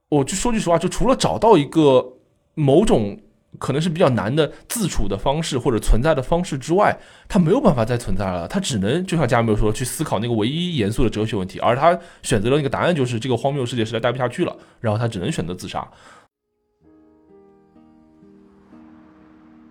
[0.09, 2.13] 我就说句实话，就除了找到一个
[2.53, 3.19] 某种
[3.57, 8.47] 可能是比较难的自处的方式或者存在的方式之外，他没有办法再存在了。
[8.47, 11.57] 他只能就像加缪说，去思考那个唯一严肃的哲学问题。
[11.59, 15.87] 而他选择了那个答案，就是这个荒谬世界实在待不下去了，然后他只能选择自杀。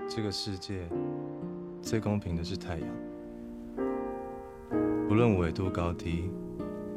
[0.08, 0.80] 这个世界
[1.82, 2.88] 最公平的是太阳，
[5.08, 6.30] 不论纬度高低。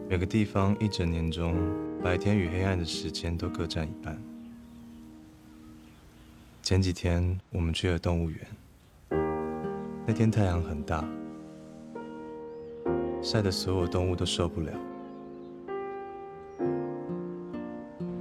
[0.10, 1.53] 每个地方一整年中，
[2.01, 4.18] 白天与黑暗的时间都各占一半。
[6.64, 8.39] 前几天我们去了动物园，
[10.08, 11.03] 那天太阳很大，
[13.22, 14.72] 晒得所有动物都受不了，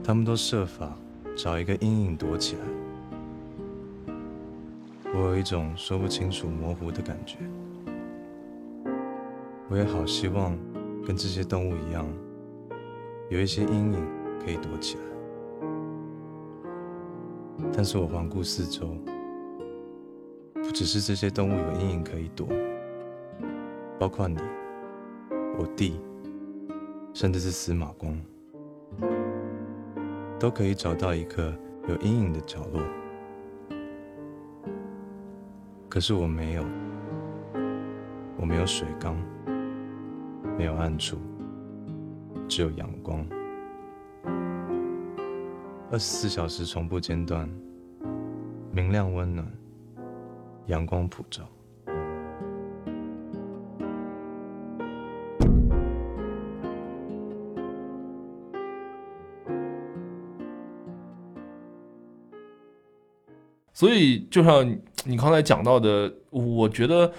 [0.03, 0.93] 他们都设法
[1.37, 2.63] 找一个阴影躲起来。
[5.15, 7.37] 我有一种说不清楚、模糊的感觉，
[9.69, 10.59] 我也好希望。
[11.07, 12.05] 跟这些动物一样，
[13.31, 14.05] 有一些阴影
[14.45, 15.03] 可以躲起来。
[17.73, 18.89] 但是我环顾四周，
[20.55, 22.49] 不只是这些动物有阴影可以躲，
[24.01, 24.37] 包括你、
[25.57, 26.01] 我弟，
[27.15, 28.21] 甚至是司马光，
[30.41, 31.55] 都可以找到一个
[31.87, 32.83] 有阴影的角落。
[35.89, 36.65] 可是我没有，
[38.37, 39.17] 我没有水缸。
[40.57, 41.19] 没有暗处，
[42.49, 43.27] 只有阳光，
[45.91, 47.47] 二十四小时从不间断，
[48.73, 49.47] 明亮温暖，
[50.67, 51.47] 阳光普照。
[63.75, 64.67] 所以，就像
[65.05, 67.13] 你刚才讲到的，我觉得。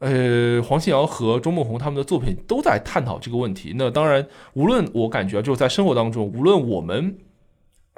[0.00, 3.72] 呃，黄信尧和周梦红他们的作品都在探讨这个问题。
[3.76, 7.16] 那当然，无论我感觉就是在生活当中，无论我们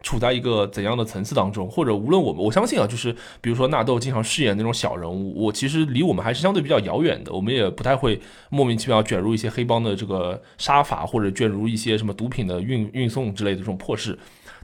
[0.02, 7.32] 处在一个怎样的层次当中，或者无论我们，我相信啊，就是比如说纳豆经常饰演那种小人物，我其实离我们还是相对比较遥远的。
[7.32, 8.20] 我们也不太会
[8.50, 14.16] 莫名其妙卷入一些黑帮的这个杀伐，或者卷入一些什么毒品的运运送之类的这种破事。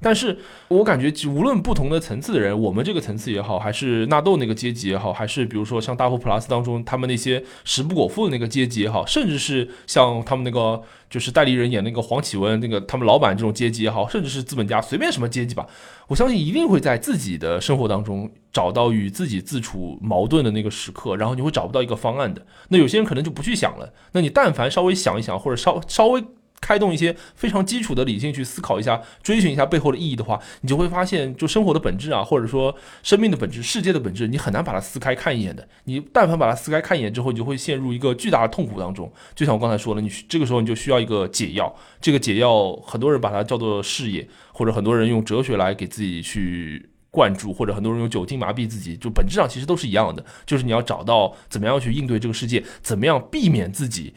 [0.03, 0.37] 但是
[0.69, 15.67] 我感觉，无论不同的层次的人，我们这个层次也好，还是纳豆那个阶级也好，还是比如说像大佛普拉斯当中他们那些食不果腹的那个阶级也好，甚至是像他们那个就是代理人演那个黄启文那个他们老板这种阶级也好，甚至是资本家，随便什么阶级吧，
[16.09, 22.45] 我相信一定会在自己的生活当中找到与自己自处矛盾的那个时刻，然后你会找不到一个方案的。
[22.69, 26.25] 那有些人可能就不去想了，那你但凡稍微想一想，或者稍稍微。
[26.63, 35.69] 开动一些非常基础的理性去思考一下，追寻一下背后的意义的话，你就会发现，就生活的本质啊，或者说生命的本质、世界的本质，你很难把它撕开看一眼的。
[35.85, 39.13] 你但凡把它撕开看一眼之后，你就会陷入一个巨大的痛苦当中。
[39.35, 41.75] 就像我刚才说了，你这个时候你就需要一个解药。
[42.01, 48.97] 这个解药，很多人把它叫做事业，或者很多人用哲学来给自己去灌注，或者很多人用酒精麻痹自己。
[48.97, 54.15] 就本质上其实都是一样的，就是你要找到怎么样去应对这个世界，怎么样避免自己。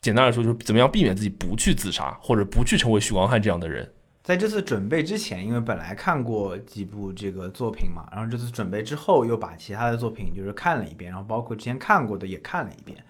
[0.00, 3.86] 简单来说，就是怎么样避免自己不去自杀，或者不去成为许光汉这样的人。
[4.22, 13.04] 在这次准备之前，因为本来看过几部这个作品嘛，然后这次准备之后又把其他的作品就是看了一遍，然后包括之前看过的也看了一遍。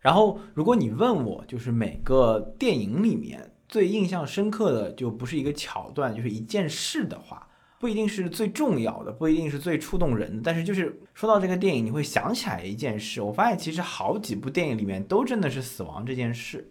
[0.00, 7.48] 然后如果你问我，就是每个电影里面最印象深刻的，就不是一个桥段，就是一件事的话。
[7.84, 13.20] 不一定是最重要的，不一定是最触动人的，但是就是说到这个电影，你会想起来一件事。
[13.20, 16.66] 我发现其实好几部电影里面都真的是死亡这件事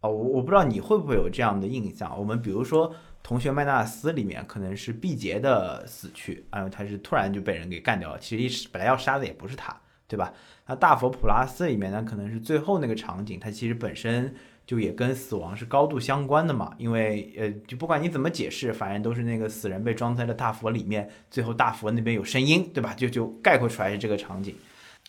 [0.00, 2.18] 啊，我我不知道你会不会有这样的印象。
[2.18, 2.90] 我们比如说
[3.22, 9.78] 《同学麦纳斯》里面可能是毕节的死去，啊，他是突然就被人给干掉了，其实本来要杀的也不是他，
[10.08, 10.32] 对吧？
[10.66, 14.34] 那《大佛普拉斯》里面呢，可能是最后那个场景，它其实本身。
[14.66, 22.92] 就也跟死亡是高度相关的嘛，因为呃，就不管你怎么解释，反正都是那个死人被装在了大佛里面，最后大佛那边有声音，对吧？
[22.94, 24.56] 就就概括出来是这个场景。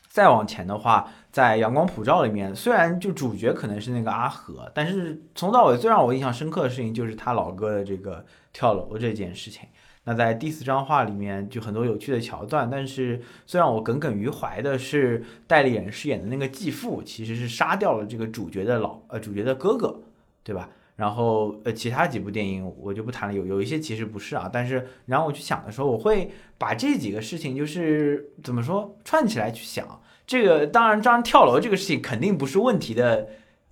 [0.08, 9.68] 再往前的话，在《阳光普照》里面，虽然就主角可能是那个阿和，但是从到尾最让我印象深刻的事情就是他老哥的这个跳楼这件事情。
[10.10, 20.00] 那在第四张画里面就很多有趣的桥段，但是最让我耿耿于怀的是代理人饰演的那个继父，其实是杀掉了这个主角的老呃主角的哥哥，
[20.46, 20.70] 对吧？
[20.96, 33.28] 然后呃其他几部电影我就不谈了，有有一些其实不是啊，但是然后我去想的时候，我会把这几个事情就是怎么说串起来去想，这个当然当然跳楼这个事情肯定不是问题的。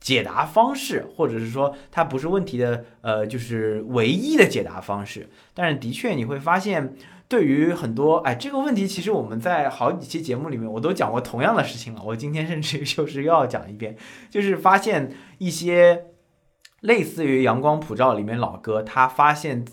[0.06, 5.28] 解答方式，或者是说它不是问题的，呃，就是唯一的解答方式。
[5.56, 6.94] 但是的确你会发现，
[7.28, 12.04] 对于很多，哎，这个问题其实我们在好几期节目里面我都讲过同样的事情了。
[12.06, 13.98] 我今天甚至就是又要讲一遍，
[14.30, 16.06] 就是发现一些
[16.82, 19.66] 类似于《阳光普照》里面老哥，他发现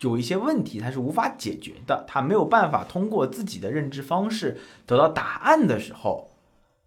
[0.00, 6.31] 有一些问题他是无法解决的，他没有办法通过自己的认知方式得到答案的时候。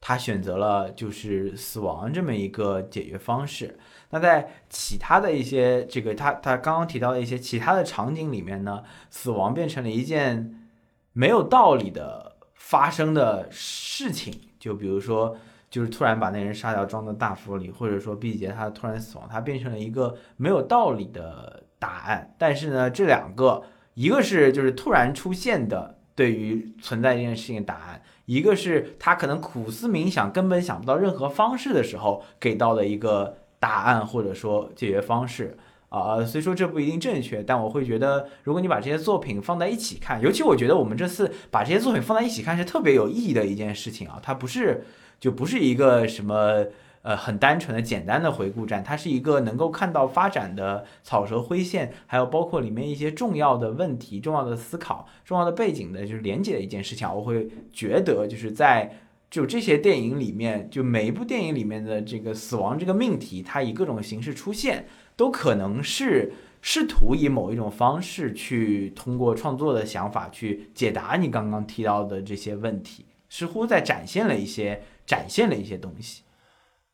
[0.07, 3.75] 他选择了就是死亡这么一个解决方式。
[4.11, 10.67] 那在其他的一些这个他他刚刚提到的一些其他的场景里面呢，死亡变成了一件
[11.11, 14.39] 没有道理的发生的事情。
[14.59, 15.35] 就比如说，
[15.71, 22.31] 就是突然把那人杀掉装到大佛里，或者说毕节他突然死亡，他变成了一个没有道理的答案。
[22.37, 23.63] 但是呢，这两个
[23.95, 27.99] 一个是就是突然出现的对于存在这件事情的答案。
[28.25, 35.57] 一个是他可能苦思冥想，根本想不到任何方式的时候给到的一个答案，或者说解决方式
[35.89, 36.23] 啊。
[36.23, 44.19] 虽说这不一定正确，但我会觉得，如果你把这些作品放在一起看，尤其我觉得我们这次把这些作品放在一起看是特别有意义的一件事情啊。
[44.21, 44.85] 它不是
[45.19, 46.65] 就不是一个什么。
[47.05, 57.07] 呃，很单纯的、简单的回顾站，它是一个能够看到发展的草蛇灰线，还有包括里面一些重要的问题、重要的思考、重要的背景的，就是连接的一件事情。
[57.07, 58.91] 我会觉得，就是在
[59.29, 66.33] 就这些电影里面，就每一部电影里面的这个死亡这个命题，它以各种形式出现，都可能是
[66.63, 76.23] 试图以某一种方式去通过创作的想法去解答你刚刚提到的这些问题，似乎在展现了一些展现了一些东西。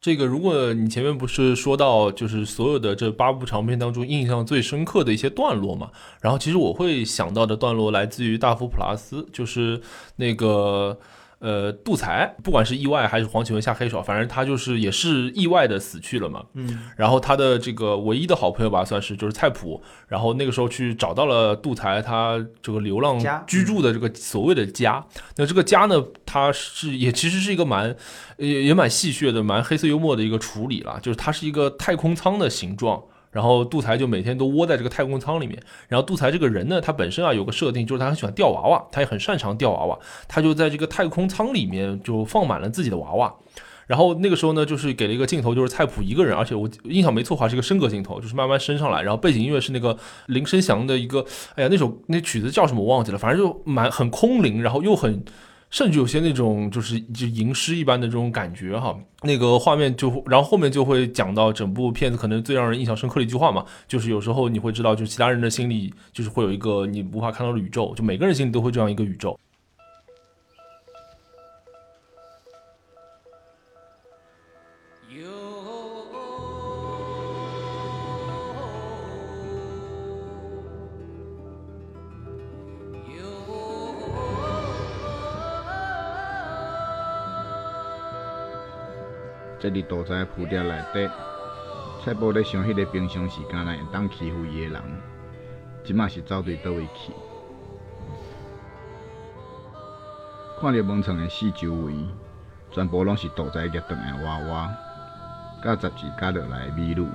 [0.01, 5.91] 这个，如果你前面不是说到，就是所有的这八部长片当中印象最深刻的一些段落嘛？
[6.19, 9.79] 然后其实我会想到的段落来自于《大佛普拉斯》，就是
[10.15, 10.97] 那个。
[11.41, 16.43] 呃，杜才不管是意外还是黄启文下黑手，反正他就是也是意外的死去了嘛。
[16.53, 25.03] 嗯，然后他的这个唯一的好朋友吧，算是就是菜谱，然后那个时候去找到了杜才他这个流浪居住的这个所谓的家。
[25.37, 27.95] 那这个家呢，它是也其实是一个蛮
[28.37, 33.03] 也也蛮戏谑的、蛮黑色幽默的一个处理了，就是它是一个太空舱的形状。
[33.31, 35.57] 然后杜才就每天都窝在这个太空舱里面。
[35.87, 39.97] 然后杜才这个人呢，他本身啊有个设定，就是他很喜欢吊娃娃，他也很擅长吊娃娃。
[40.27, 43.33] 他就在这个太空舱里面就放满了自己的娃娃。
[43.87, 51.25] 然后那个时候呢，就是给了一个镜头，就是菜谱一个人，而且我印象没错的话是一个升格镜头，就是慢慢升上来，然后背景音乐是那个林声祥的一个，
[51.55, 55.23] 哎呀，那首那曲子叫什么我忘记了，反正就蛮很空灵，然后又很。
[55.71, 69.39] 甚至有些那种就是就吟诗一般的这种感觉哈，那个画面就，然后后面就会讲到整部片子可能最让人印象深刻的一句话嘛，就是有时候你会知道，就其他人的心里就是会有一个你无法看到的宇宙，就每个人心里都会这样一个宇宙。
[89.61, 91.07] 这伫屠宰铺店内底，
[92.03, 94.81] 蔡宝咧想迄个平常时间来会当欺负伊的人，
[95.83, 97.13] 即马是走对倒位去？
[100.59, 101.93] 看着门窗的四周围，
[102.71, 104.73] 全部拢是屠宰业断的娃娃，
[105.63, 107.07] 甲十字架落来的美女。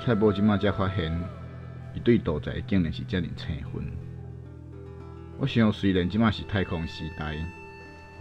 [0.00, 1.22] 蔡宝即马才发现，
[1.92, 3.92] 伊对屠宰竟然是遮尔生分。
[5.38, 7.36] 我想，虽然即马是太空时代。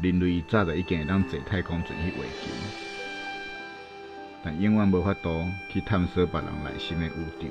[0.04, 2.52] 人类早就已经会当坐太空船去月球，
[4.44, 7.48] 但永远无法度去探索别人内心的宇宙。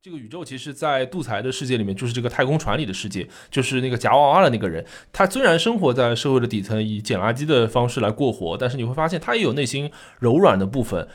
[0.00, 4.86] 这个宇宙其实，在杜才的世界里面，就是这个太空船里的世界，就是那个夹娃娃的那个人。
[5.12, 9.90] 他虽然生活在社会的底层，以捡垃圾的方式来过活，但是你会发现，他也有内心
[10.20, 11.08] 柔软的部分。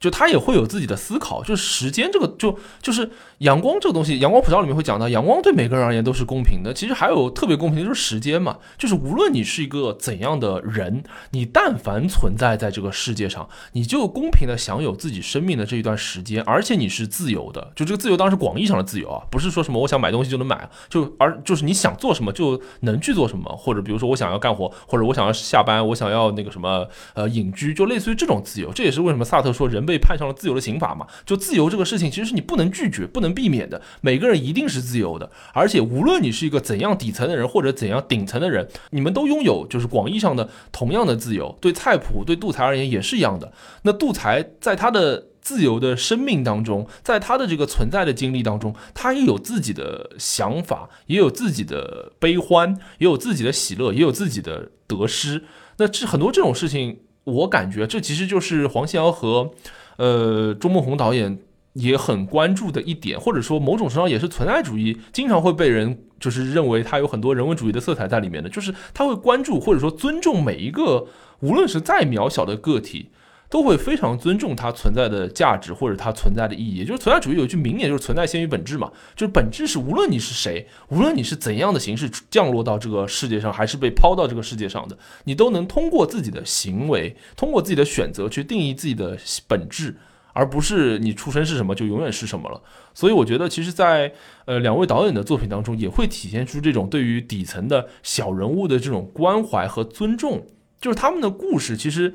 [0.00, 6.72] 就他也会有自己的思考，就是时间这个，就就是阳光这个东西，阳光普照里面会讲到，阳光对每个人而言都是公平的。
[6.72, 17.72] 其实还有特别公平的就是时间嘛，就是无论你是一个怎样的人，你但凡存在在这个世界上，你就公平的享有自己生命的这一段时间，而且你是自由的。
[17.74, 28.72] 就这个自由当然是广义上的自由啊，不是说什么我想买东西就能买，就而就是你想做什么就能去做什么，或者比如说我想要干活，或者我想要下班，我想要那个什么呃隐居，就类似于这种自由。
[28.72, 29.87] 这也是为什么萨特说人。
[29.88, 31.06] 被判上了自由的刑罚嘛？
[31.24, 33.80] 就自由这个事情，其实是你不能拒绝、不能避免的。
[34.02, 41.56] 每个人一定是自由的，而且无论你是一个怎样底层的人，或者怎样顶层的人，你们都拥有就是广义上的同样的自由。
[41.58, 43.50] 对菜谱、对杜才而言也是一样的。
[43.84, 55.44] 那杜才在他的自由的生命当中，在他的这个存在的经历当中，他也有自己的想法，也有自己的悲欢，也有自己的喜乐，也有自己的得失。
[55.78, 56.98] 那这很多这种事情。
[57.28, 59.50] 我感觉这其实就是黄信尧和，
[59.96, 61.38] 呃，周梦红导演
[61.74, 71.06] 也很关注的一点，或者说某种程度上也是存在主义经常会被人就是认为他有很多人文主义的色彩在里面的，就是他会关注或者说尊重每一个
[71.40, 73.10] 无论是再渺小的个体。
[73.50, 89.96] 都会非常尊重它存在的价值或者它存在的意义，就是存在主义有一句名言，就是存在先于本质嘛，就是本质是无论你是谁，无论你是怎样的形式降落到这个世界上，还是被抛到这个世界上的，你都能通过自己的行为，通过自己的选择去定义自己的本质，
[90.34, 92.60] 而不是你出生是什么就永远是什么了。
[92.92, 94.12] 所以我觉得，其实，在
[94.44, 100.46] 呃两位导演的作品当中，也会体现出这种对于底层的小人物的这种关怀和尊重，
[100.78, 102.14] 就是他们的故事其实。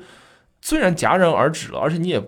[0.64, 2.22] 虽然戛然而止了，而且你也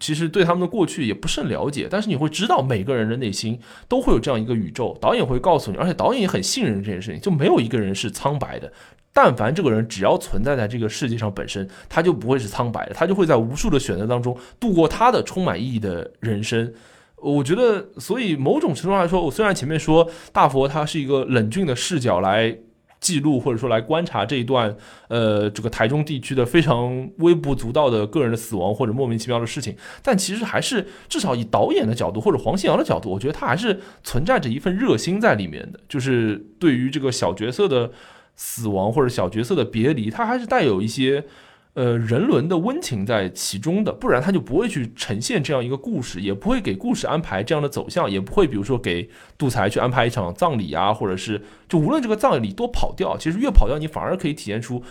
[0.00, 4.96] 其实对他们的过去也不甚了解，但是你会知道每个人的内心都会有这样一个宇宙。
[4.98, 8.72] 导演会告诉你，而且导演也很信任这件事情，就没有一个人是苍白的。
[9.12, 16.72] 但凡这个人只要存在在这个世界上本身，他就不会是苍白的，他就会在无数的选择当中度过他的充满意义的人生。
[17.16, 22.56] 我觉得，所以某种程度上来说，我虽然前面说大佛他是一个冷峻的视角来。
[23.02, 24.74] 记录或者说来观察这一段，
[25.08, 37.90] 呃，这个台中地区的非常微不足道的个人的死亡或者莫名其妙的事情，但其实还是至少以导演的角度或者黄信尧的角度，我觉得他还是存在着一份热心在里面的，就是对于这个小角色的
[38.36, 41.26] 死亡或者小角色的别离，他还是带有一些。
[41.74, 49.08] 呃，人伦的温情在其中的，不然他就不会去呈现这样一个故事，也不会给故事安排这样的走向，也不会比如说给
[49.38, 54.82] 杜才去安排一场葬礼啊，或者是就无论这个葬礼多跑调，其实越跑调，你反而可以体现出。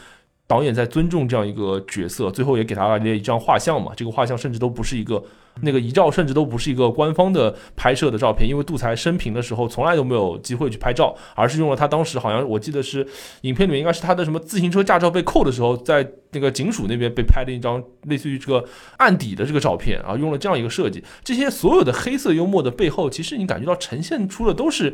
[0.52, 3.94] 导演在尊重这样一个角色，最后也给他了一张画像嘛。
[3.96, 5.24] 这个画像甚至都不是一个
[5.62, 13.08] 那个遗照，甚至都不是一个官方的拍摄的照片，因为杜才生平的时候从来都没有机会去拍照，而是用了他当时好像我记得是
[13.44, 18.66] 影片里面应该是他的什么自行车驾照被扣的时候，在那个警署那边被拍的一张类似于这个
[18.98, 21.02] 案底的这个照片啊，用了这样一个设计。
[21.24, 24.94] 这些所有的黑色幽默的背后，其实你感觉到呈现出的都是。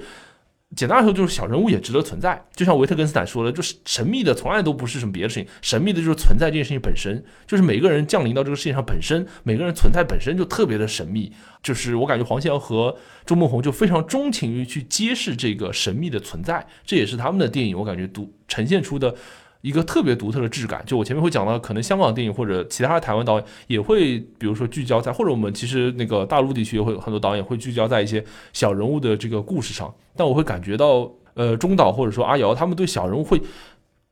[0.76, 2.46] 简单来说，就是小人物也值得存在。
[2.54, 11.32] 就像维特根斯坦说的，就是神秘的从来都不是什么别的事情，神秘的就是存在这件事情本身，就是每个人降临到这个世界上本身，每个人存在本身就特别的神秘。
[11.64, 12.96] 就是我感觉黄信尧和
[13.26, 19.16] 周梦红就非常钟情于去揭示这个神秘的存在，这也是他们的电影我感觉独呈现出的。
[19.62, 28.24] 一个特别独特的质感，就我前面会讲到，可能香港电影或者其他的台湾导演也会，比如说聚焦在，或者我们其实那个大陆地区也会有很多导演会聚焦在一些
[28.54, 33.42] 小人物的这个故事上，但我会感觉到，呃，中岛或者说阿瑶他们对小人物会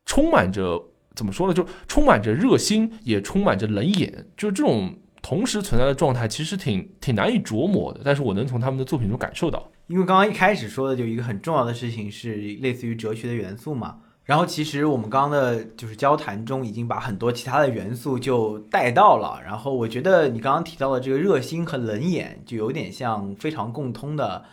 [0.06, 0.82] 充满着
[1.16, 9.72] 怎么说呢，就充满着热心，也充满着冷眼，就这种同时存在的状态，其实挺挺难以琢磨的，但是我能从他们的作品中感受到。
[9.88, 13.98] 因为刚刚一开始说的就一个很重要的事情是类似于哲学的元素嘛。
[14.26, 19.40] 然后其实我们刚刚的就是交谈中已经把很多其他的元素就带到了。
[19.46, 24.44] 然后我觉得你刚刚提到的这个热心和冷眼，就有点像非常共通的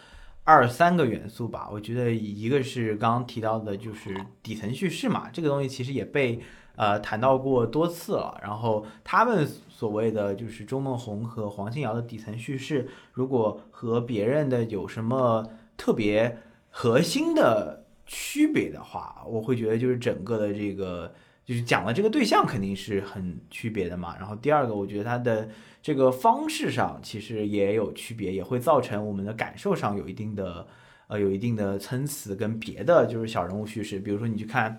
[0.45, 1.71] 二三个元素吧。
[1.73, 6.39] 我觉得一个是刚刚提到的，就是底层叙事嘛，这个东西其实也被
[6.77, 8.39] 呃谈到过多次了。
[8.43, 15.47] 然后他们所谓的就是周梦红和黄信尧的底层叙事，如果和别人的有什么
[15.79, 17.79] 特别核心的。
[18.15, 21.11] 区别的话，我会觉得就是整个的这个
[21.47, 24.15] 就是讲的这个对象肯定是很区别的嘛。
[24.19, 25.49] 然后第二个，我觉得它的
[25.81, 30.67] 这个方式上其实也有区别，也会造成我们的感受上有一定的
[31.07, 34.79] 呃有一定的参差，跟别的就是小人物叙事，比如说你去看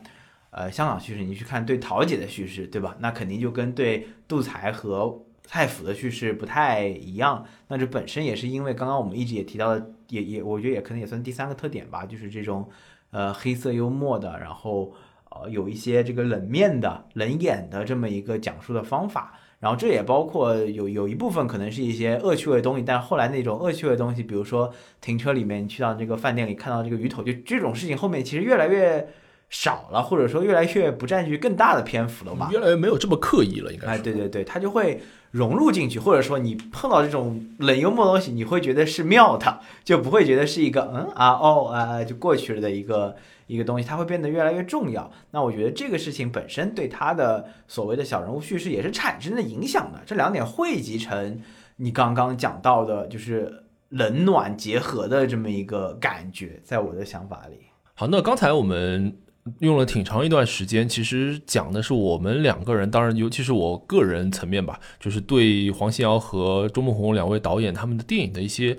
[0.52, 2.96] 呃香港叙事，你去看对桃姐的叙事，对吧？
[3.00, 7.44] 那肯定就跟对杜才和蔡府的叙事不太一样。
[7.68, 12.70] 那这本身也是因为刚刚我们一直也提到的，也也我觉得也可能也算第三个特点吧，就是这种。
[13.14, 14.92] 呃，黑色幽默的，然后
[15.30, 29.08] 呃，有一些这个冷面的、冷眼的这么一个讲述的方法，然后这也包括有有一部分可能是一些恶趣味的东西，但后来那种恶趣味的东西，比如说停车里面去到这个饭店里看到这个鱼头，就这种事情后面其实越来越
[29.50, 32.50] 少了，或者说越来越不占据更大的篇幅了吧？
[32.52, 33.88] 越来越没有这么刻意了，应该。
[33.88, 35.00] 哎，对对对，他就会。
[35.34, 43.16] 融入进去，或者说你碰到这种冷幽默的东西，你会觉得是妙的， 就不会觉得是一个嗯啊哦啊就过去了的一个
[43.48, 45.10] 一个东西，它会变得越来越重要。
[45.32, 50.00] 那我觉得这个事情本身对他的所谓的小人物叙事也是产生了影响的。
[50.06, 51.42] 这两点汇集成
[51.78, 57.58] 你刚刚讲到的，就是冷暖结合的这么一个感觉，在我的想法里。
[57.96, 59.18] 好，那刚才我们。
[59.60, 68.78] 用了挺长一段时间，其实讲的是我们两个人，当然尤其是我个人层面吧，就是对黄信尧和周梦红两位导演他们的电影的一些，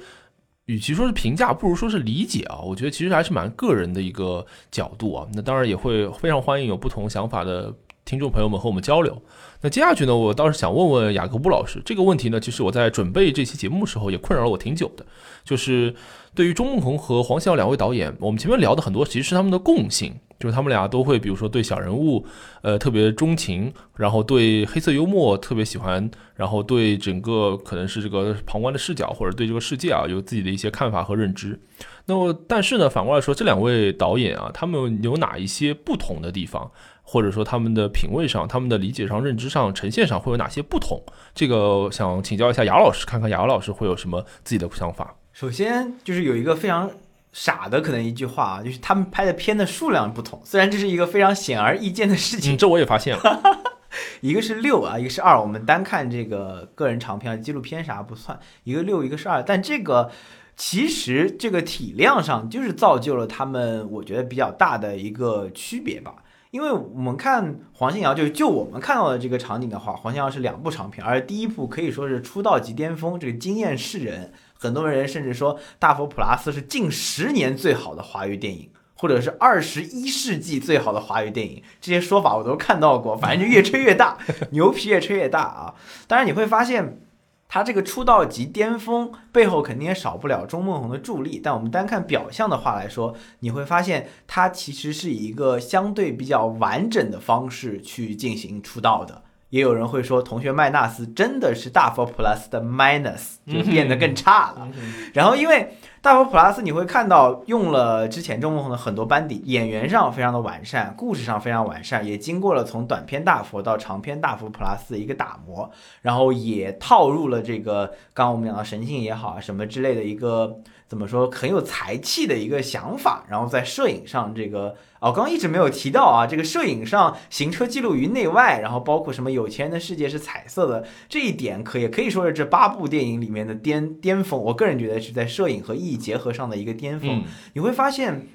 [0.65, 2.61] 与其说是评价，不如说是理解啊。
[2.61, 5.29] 我觉得其实还是蛮个人的一个角度啊。
[5.35, 7.71] 那当然也会非常欢迎有不同想法的
[8.07, 9.21] 听众朋友们和我们交流。
[9.61, 15.05] 那接下去呢，我倒是想问问雅各布老师这个问题呢，其实我在准备这期节目的时候也困扰了我挺久的，
[15.45, 15.95] 就是
[16.35, 20.15] 对于钟梦红和黄信尧两位导演，我们前面聊的很多其实是他们的共性。
[20.45, 22.23] 就是他们俩都会，比如说对小人物，
[22.61, 31.59] 呃，特别钟情，然后对黑色幽默特别喜欢，然后对整个可能是这个旁观的视角，或者对这个世界啊有自己的一些看法和认知。
[32.05, 36.71] 那么，但是呢，反过来说，这两位导演啊，他们有哪一些不同的地方，
[37.03, 41.03] 或者说他们的品味上、他们的理解上、认知上、呈现上会有哪些不同？
[41.35, 45.15] 这个想请教一下雅老师，看看雅老师会有什么自己的想法。
[45.33, 46.91] 首先就是有一个非常。
[47.35, 52.57] 傻的可能一句话啊，就是他们拍的片的数量不同，虽然这是一个非常显而易见的事情。
[52.57, 53.43] 这我也发现了，
[54.23, 55.41] 一个是六啊，一个是二。
[55.41, 59.43] 我们单看这个个人长片、纪录片啥不算，一个六，一个是二。
[59.43, 60.13] 但这个
[60.55, 66.15] 其实这个体量上就是造就了他们，我觉得比较大的一个区别吧。
[66.53, 74.33] 因为我们看黄信尧，就就我们看到的这个场景的话，黄信尧是两部长片，而第一部可以说是出道即巅峰，这个惊艳世人。
[74.65, 83.15] 很多人甚至说《大佛普拉斯》是近十年最好的华语电影，或者是二十一世纪最好的华语电影，这些说法我都看到过。
[83.15, 84.17] 反正就越吹越大，
[84.53, 85.75] 牛皮越吹越大啊！
[86.09, 86.99] 当然你会发现，
[87.47, 91.39] 他这个出道即巅峰背后肯定也少不了钟梦红的助力。
[91.45, 99.24] 但我们单看表象的话来说，你会发现他其实是以一个相对比较完整的方式去进行出道的。
[99.55, 104.69] 也有人会说，同学麦纳斯真的是大佛普拉斯的 minus，就变得更差了。
[105.13, 115.71] 然后，因为大佛普拉斯，你会看到用了之前钟梦红的很多班底，演员上非常的完善，故事上非常完善，也经过了从短篇大佛到长篇大佛普拉斯的一个打磨，
[116.03, 120.59] 然后也套入了这个刚刚我们讲到神性也好啊什么之类的一个。
[120.95, 134.41] 怎么说很有才气的一个想法，然后在摄影上这个哦，刚刚一直没有提到啊，这个摄影上行车记录仪内外，然后包括什么有钱人的世界是彩色的这一点，可也可以说是这八部电影里面的巅巅峰。
[134.41, 137.11] 我个人觉得是在摄影和意义结合上的一个巅峰。
[137.11, 138.29] 嗯你会发现，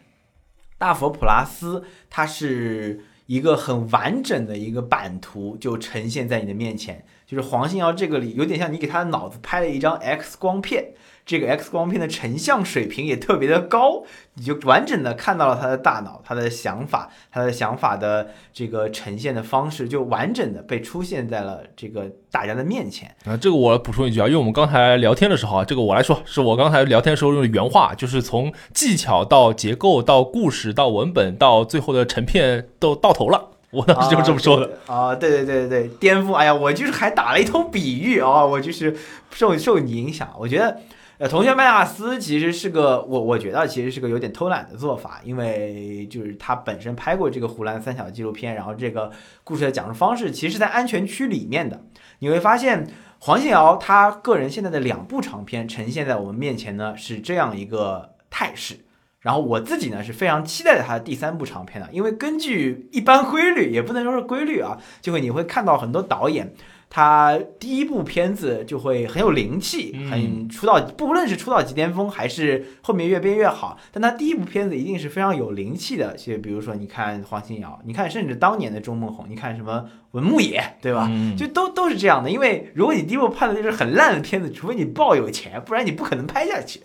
[0.77, 7.05] 大佛普拉斯它是一个很完整的一个版图，就呈现在你的面前。
[7.25, 10.93] 就是黄信尧这个里有点像你给他的脑子拍了一张 X 光片，
[11.29, 14.01] 这个 X 光片的成像水平也特别的高，
[14.33, 23.15] 你就完整的看到了他的大脑、他的想法、他的想法的这个呈现的方式，就完整的被出现在了这个大家的面前。
[23.25, 34.71] 啊，这个我补充一句啊，因为我们刚才聊天的时候啊，这个我来说，是我刚才聊天的时候用的原话，就是从技巧到结构到故事到文本到最后的成片都到头了，我当时就是这么说的。
[34.87, 36.33] 啊，对对对对对，颠覆！
[36.33, 38.97] 哎呀，我就是还打了一通比喻啊，我就是
[39.29, 40.27] 受受你影响。
[40.39, 40.79] 我觉得，
[41.19, 49.11] 呃，同学麦纳斯其实是个我我觉得其实是个有点偷懒的做法，因为就是他本身拍过这个《湖南三小》纪录片，然后这个
[49.43, 51.83] 故事的讲述方式其实是在安全区里面的。
[52.19, 52.87] 你会发现，
[53.19, 58.77] 黄信尧他个人现在的两部长片呈现在我们面前呢是这样一个态势。
[59.19, 66.53] 然后我自己呢是非常期待他的第三部长片的，因为根据一般规律，也不能说是规律啊，就会你会看到很多导演，
[66.89, 76.15] 他第一部片子就会很有灵气，嗯很出道，不论是出道即巅峰，还是后面越变越好，但他第一部片子一定是非常有灵气的。
[76.17, 81.07] 就比如说，你看黄新尧，你看甚至当年的钟孟红，你看什么文牧野，对吧？
[81.11, 82.31] 嗯就都都是这样的。
[82.31, 86.81] 因为如果你第一部拍的就是很烂的片子，除非你爆有钱，不然你不可能拍下去，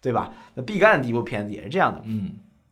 [0.00, 0.32] 对吧？
[0.54, 2.00] 那毕赣的第一部片子也是这样的。
[2.04, 2.30] 嗯，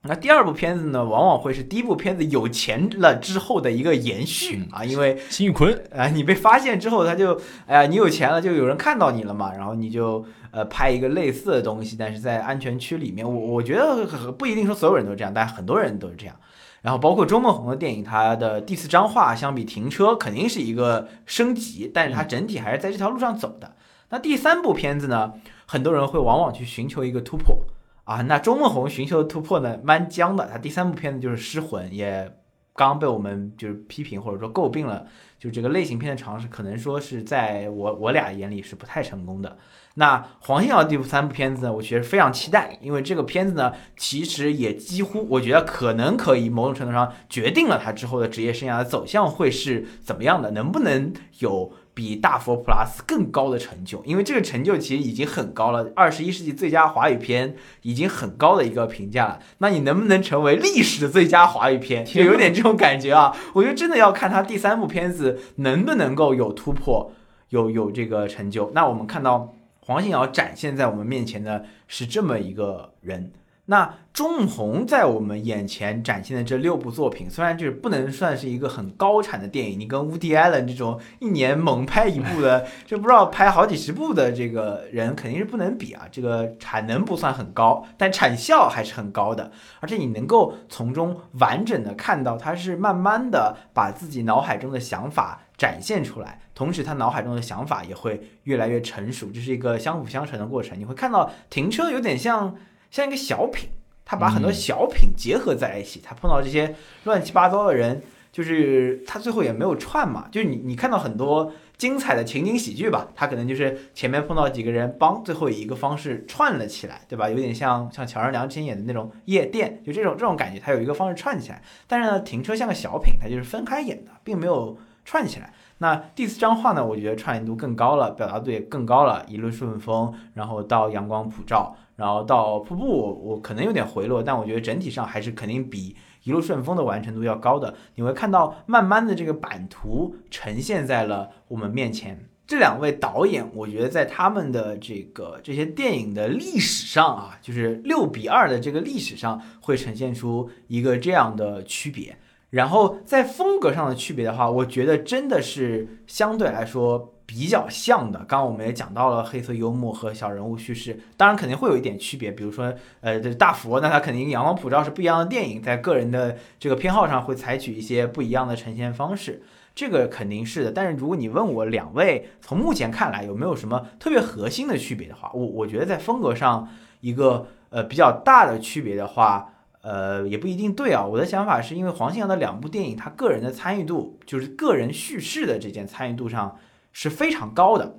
[0.08, 16.34] 那第二部片子呢，往往会是第一部片子有钱了之后的一个延续嗯啊，因为辛宇坤，啊，你被发现之后，他就，哎呀，你有钱了，就有人看到你了嘛，然后你就呃拍一个类似的东西，但是在安全区里面，我我觉得不一定说所有人都这样，但很多人都是这样。
[16.82, 23.74] 然后包括周梦红的电影，它的第四张画相比停车肯定是一个升级，但是它整体还是在这条路上走的。
[24.10, 25.32] 那第三部片子呢，
[25.66, 27.58] 很多人会往往去寻求一个突破
[28.06, 28.22] 啊。
[28.22, 30.48] 那周梦红寻求的突破呢，蛮僵的。
[30.48, 32.32] 他第三部片子就是《失魂》，也
[32.72, 35.06] 刚被我们就是批评或者说诟病了。
[35.38, 39.58] 就这个类型片的尝试，可能说是在我我俩眼里是不太成功的。
[39.98, 54.05] 那黄信尧第三部片子呢，我觉得非常期待，因为这个片子呢，其实也几乎我觉得可能可以某种程度上决定了他之后的职业生涯的走向会是怎么样的，能不能有比大佛普拉斯更高的成就？
[54.05, 59.39] 因为这个成就其实已经很高了，二十一世纪最佳华语片已经很高的一个评价了。
[59.59, 62.05] 那你能不能成为历史的最佳华语片？
[62.05, 63.35] 就有点这种感觉啊！
[63.55, 67.10] 我觉得真的要看他第三部片子能不能够有突破，
[67.48, 68.70] 有有这个成就。
[68.74, 73.32] 那我们看到黄信尧展现在我们面前的是这么一个人。
[73.68, 86.06] 那钟红在我们眼前展现的这六部作品，虽然就是不能算是一个很高产的电影，你跟乌迪艾伦这种一年猛拍一部的， 就不知道拍好几十部的这个人肯定是不能比啊。
[86.10, 100.78] 这个产能不算很高，但产效还是很高的，而且你能够从中完整的看到他是慢慢的把自己脑海中的想法展现出来，同时他脑海中的想法也会越来越成熟，这是一个相辅相成的过程。
[100.78, 102.55] 你会看到停车有点像
[102.97, 103.68] 像一个小品，
[104.06, 106.74] 他把很多嗯小品结合在一起，他碰到这些
[107.05, 108.02] 乱七八糟的人，
[108.32, 117.28] 就是他最后也没有串嘛，就是你你看到很多精彩的情景喜剧吧，他可能就是前面碰到几个人帮，最后以一个方式串了起来，对吧？
[117.28, 121.60] 有点像像乔任梁之前演的那种夜店，就这种这种感觉，他有一个方式串起来。
[121.86, 125.52] 但是呢，停车像个小品，它就是分开演的，并没有串起来。
[125.78, 137.74] 那第四张画呢，我觉得串联度更高了，表达度也更高了，一路顺风，然后到阳光普照，然后到瀑布，我可能有点回落，但我觉得整体上还是肯定比一路顺风的完成度要高的。
[137.94, 142.28] 你会看到慢慢的这个版图呈现在了我们面前。
[142.47, 152.16] 这两位导演，我觉得在他们的这个这些电影的历史上啊，就是六比二的这个历史上，会呈现出一个这样的区别。
[152.51, 158.20] 然后在风格上的区别的话，我觉得真的是相对来说比较像的。
[158.20, 162.31] 刚刚我们也讲到了黑色幽默和小人物叙事，当然肯定会有一点区别。
[162.31, 169.43] 比如说，呃，这大佛，那他肯定阳光普照是不一样的电影，在个人的这个偏好上会采取一些不一样的呈现方式，
[169.74, 170.70] 这个肯定是的。
[170.70, 176.69] 但是如果你问我两位从目前看来有没有什么特别核心的区别的话，我我觉得在风格上
[177.01, 179.53] 一个呃比较大的区别的话。
[179.82, 181.07] 呃，也不一定对啊。
[181.07, 186.59] 我的想法是因为黄信阳的两部电影，他个人的参与度，就是个人叙事的这件参与度上
[186.98, 187.98] 是非常高的。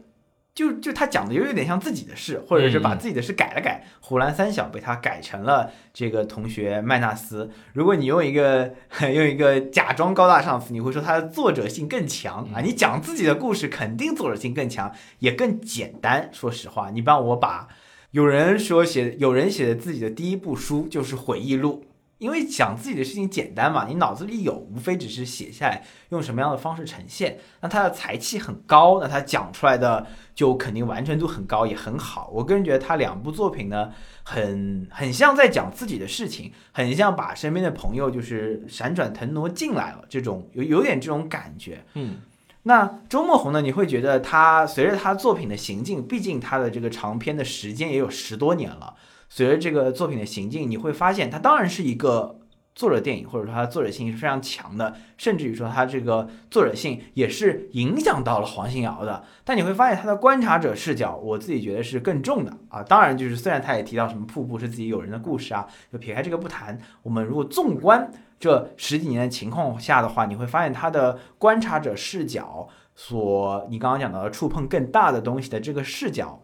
[0.56, 3.86] 就就他讲的有有点像自己的事，或者是把嗯自己的事改了改。
[4.02, 7.52] 湖南三小被他改成了这个同学麦纳斯。
[7.74, 8.74] 如果你用一个
[9.14, 12.62] 用一个假装高大上词，你会说他的作者性更强啊。
[12.62, 16.32] 你讲自己的故事，肯定作者性更强，也更简单。
[16.34, 17.68] 说实话，你帮我把
[18.10, 21.86] 有人说写，有人写的自己的第一部书就是回忆录，
[22.18, 27.38] 因为讲自己的事情简单嘛，你脑子里有，无非只是写下来，用什么样的方式呈现。
[27.62, 32.30] 那他的才气很高，那他讲出来的就肯定完成度很高，也很好。
[32.34, 33.92] 我个人觉得他两部作品呢，
[34.24, 41.84] 很很像在讲自己的事情，很像把身边的朋友就是闪转腾挪进来了，这种有有点这种感觉。
[41.94, 42.18] 嗯，
[42.64, 43.62] 那周墨红呢？
[43.62, 48.96] 你会觉得他随着他作品的行进，毕竟他的这个长篇的时间也有十多年了。
[49.30, 52.40] 随着这个作品的行进，你会发现它当然是一个
[52.74, 59.24] 作者电影，或者说它的作者性是非常强的，甚至于说它这个作者性也是影响到了黄信尧的。
[59.44, 62.84] 但你会发现他的观察者视角，我自己觉得是更重的啊。
[62.84, 76.44] 当然，就是虽然他也提到什么瀑布是自己友人的故事啊，就撇开这个不谈，我们如果纵观这十几年的情况下的话，你会发现他的观察者视角所你刚刚讲到的触碰更大的东西的这个视角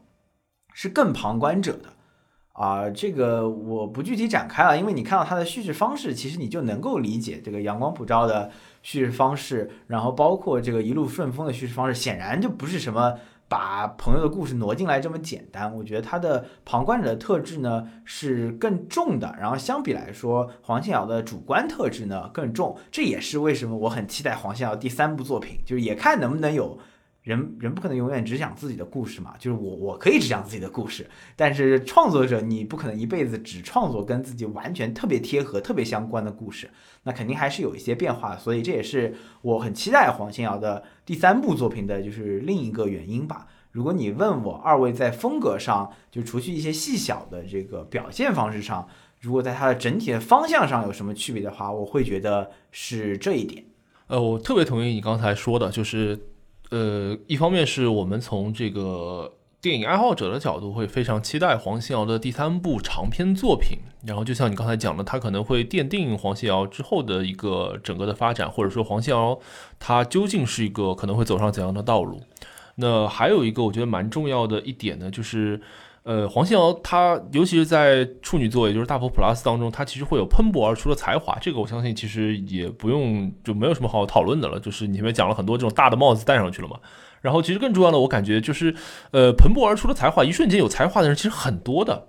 [0.74, 1.93] 是更旁观者的。
[2.54, 8.52] 啊，这个我不具体展开了，因为你看到它的叙事方式，其实你就能够理解这个阳光普照的
[8.84, 13.16] 叙事方式，然后包括这个一路顺风的叙事方式，显然就不是什么
[13.48, 15.76] 把朋友的故事挪进来这么简单。
[15.76, 26.78] 我觉得它的旁观者的特质呢是更重的，然后相比来说，黄信尧的主观特质呢更重，这也是为什么我很期待黄信尧第三部作品，就是也看能不能有。
[27.24, 36.70] 人人不可能永远只讲自己的故事嘛，就是我我可以只讲自己的故事，但是创作者你不可能一辈子只创作跟自己完全特别贴合、特别相关的故事，
[37.04, 43.48] 那肯定还是有一些变化，所以这也是我很期待黄信尧的第三部作品的，就是另一个原因吧。
[43.72, 48.86] 如果你问我二位在风格上，就除去一些细小的这个表现方式上，
[49.22, 53.64] 如果在它的整体的方向上有什么区别的话，我会觉得是这一点。
[54.08, 56.20] 呃，我特别同意你刚才说的，就是。
[56.74, 59.32] 呃，一方面是我们从这个
[59.62, 63.78] 电影爱好者的角度会非常期待黄信尧的第三部长篇作品，
[64.08, 69.40] 然后就像你刚才讲的，他可能会奠定黄信尧之后的一个整个的发展，或者说黄信尧
[69.78, 72.22] 他究竟是一个可能会走上怎样的道路。
[72.78, 75.62] 那还有一个我觉得蛮重要的一点呢，就是。
[76.04, 81.38] 呃，黄信尧他尤其是在处女座，也就是大佛普拉斯当中，他其实会有喷薄而出的才华。
[81.40, 84.60] 这个我相信其实也不用就没有什么好讨论的了。
[84.60, 86.78] 就是你前面讲了很多这种大的帽子戴上去了嘛。
[87.22, 88.76] 然后其实更重要的，我感觉就是，
[89.12, 92.08] 呃，喷薄而出的才华，一瞬间有才华的人其实很多的。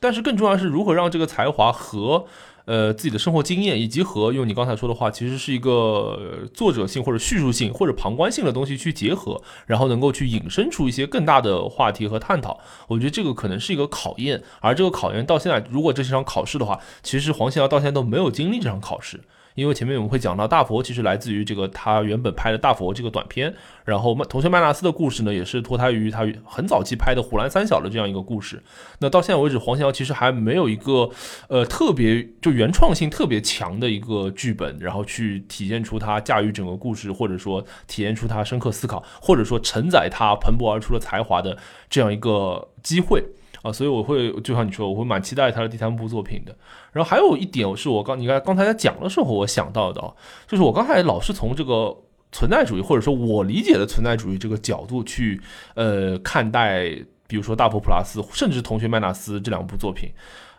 [0.00, 2.26] 但是更重要的是如何让这个才华和。
[2.68, 12.60] 呃，自己的生活经验，以及和用你刚才说的话，其实是一个作者性或者叙述性或者旁观性的东西去结合，然后能够去引申出一些更大的话题和探讨。
[12.86, 19.22] 我觉得这个可能是一个考验，而这个考验到现在，如果这是场考试的话，其实黄信尧到现在都没有经历这场考试。
[19.58, 23.52] 因为前面我们会讲到大佛其实来自于这个他原本拍的大佛这个短片，
[23.84, 28.62] 然后同学麦纳斯的故事呢也是脱胎于他很早期拍的虎兰三小的这样一个故事。
[29.00, 31.10] 那到现在为止，黄信尧其实还没有一个
[31.48, 41.58] 呃特别就原创性特别强的一个剧本，然后去体现出他驾驭整个故事，或者说体现出他深刻思考，或者说承载他蓬勃而出的才华的
[41.90, 43.24] 这样一个机会。
[43.72, 46.56] 所以我会就像你说，我会蛮期待他的第三部作品的。
[46.92, 50.00] 然后还有一点是我刚你刚刚才在讲的时候，我想到的，
[50.46, 51.96] 就是我刚才老是从这个
[52.32, 55.40] 存在主义或者说我理解的存在主义这个角度去
[55.74, 56.88] 呃看待，
[57.26, 60.10] 比如说《大佛普拉斯》甚至《同学麦纳斯》这两部作品。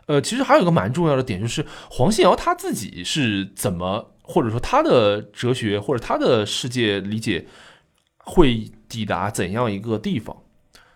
[0.06, 7.46] 呃，其实还有一个蛮重要的点，就是黄信尧他自己是怎么，或者说他的哲学或者他的世界理解
[8.18, 10.36] 会抵达怎样一个地方。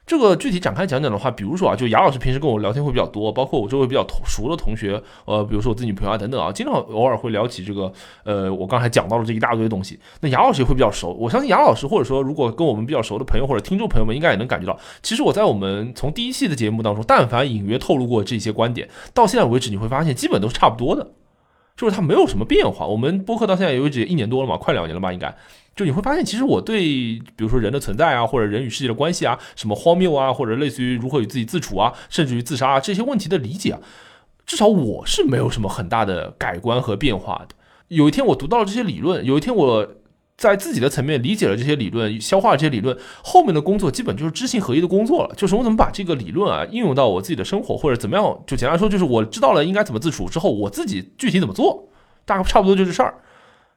[0.06, 7.90] 这个具体展开讲讲的话，比如说啊，就雅老师平时跟我聊天会比较多，包括我周围比较熟的同学，呃，比如说我自己女朋友啊等等啊，经常偶尔会聊起这个，
[8.24, 9.98] 呃，我刚才讲到了这一大堆东西。
[10.20, 21.12] 那雅老师也会比较熟，我相信雅老师或者说如果跟我们比较熟的朋友或者听众朋友们，应该也能感觉到，其实我在我们从第一期的节目当中，但凡隐约透露过这些观点，到现在为止，你会发现基本都是差不多的，
[21.76, 22.86] 就是它没有什么变化。
[22.86, 25.34] 我们播客到现在为止一年多了嘛，快两年了吧，应该。
[25.76, 33.80] 就你会发现，其实我对比如说人的存在啊，或者人与世界的关系啊，什么荒谬啊，或者类似于如何与自己自处啊，甚至于自杀啊这些问题的理解啊，
[34.46, 37.56] 至少我是没有什么很大的改观和变化的。
[37.88, 39.88] 有一天我读到了这些理论，有一天我
[40.36, 45.34] 在自己的层面理解了这些理论，消化了这些理论，后面的工作基本就是知行合一的工作了。
[45.36, 48.42] 就是我怎么把这个理论啊应用到我自己的生活，或者怎么样？
[48.46, 51.88] 就简单说，就是我知道了应该怎么自处之后，我自己具体怎么做，
[52.24, 53.14] 大概差不多就这事儿。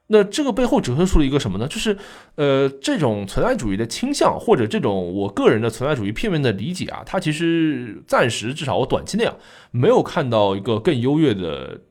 [0.10, 1.68] 那这个背后折射出了一个什么呢？
[1.68, 1.98] 就是，
[2.36, 9.36] 呃，这种存在主义的倾向，或者这种我个人的存在主义片面的理解啊，它其实暂时至少我短期内啊，
[9.72, 11.82] 没有看到一个更优越的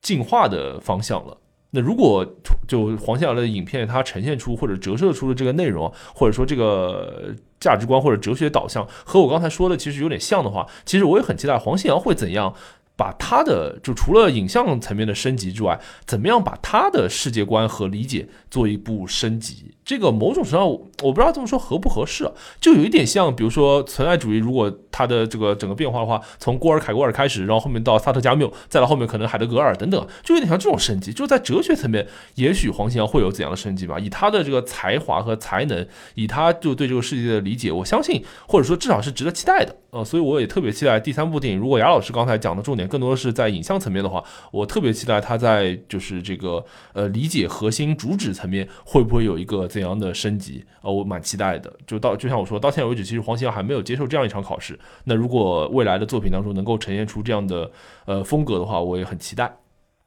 [0.00, 1.36] 进化的方向了。
[1.70, 2.24] 那如果
[2.68, 12.54] 就黄信尧的影片它呈现出或者折射出的这个内容，或者说这个价值观或者哲学导向和我刚才说的其实有点像的话，其实我也很期待黄信尧会怎样。
[12.96, 19.72] 把他的就除了影像层面的升级之外，怎么样把他的世界观和理解做一步升级？
[19.84, 20.66] 这个某种程度上，
[21.02, 31.12] 我不知道这么说合不合适，啊就有一点像，比如说存在主义，如果它的这个整个变化的话，从郭尔凯郭尔开始，然后后面到萨特加缪，再到后面可能海德格尔等等，就有点像这种升级。
[31.12, 32.06] 就在哲学层面，
[32.36, 33.98] 也许黄信尧会有怎样的升级吧？
[33.98, 39.76] 以他的这个才华和才能，以他就对这个世界的理解，我相信，或者说至少是值得期待的。
[39.90, 41.60] 呃，所以我也特别期待第三部电影。
[41.60, 50.90] 如果雅老师刚才讲的重点更多的是在影像层面的话，我特别期待他在就是这个呃理解核心主旨层面会不会有一个怎样的升级啊？
[50.90, 51.72] 我蛮期待的。
[51.86, 54.78] 就到就像我说到现在为止，其实黄新耀还没有接受这样一场考试。
[55.04, 57.70] 那如果未来的作品当中能够呈现出这样的
[58.04, 59.56] 呃风格的话，我也很期待。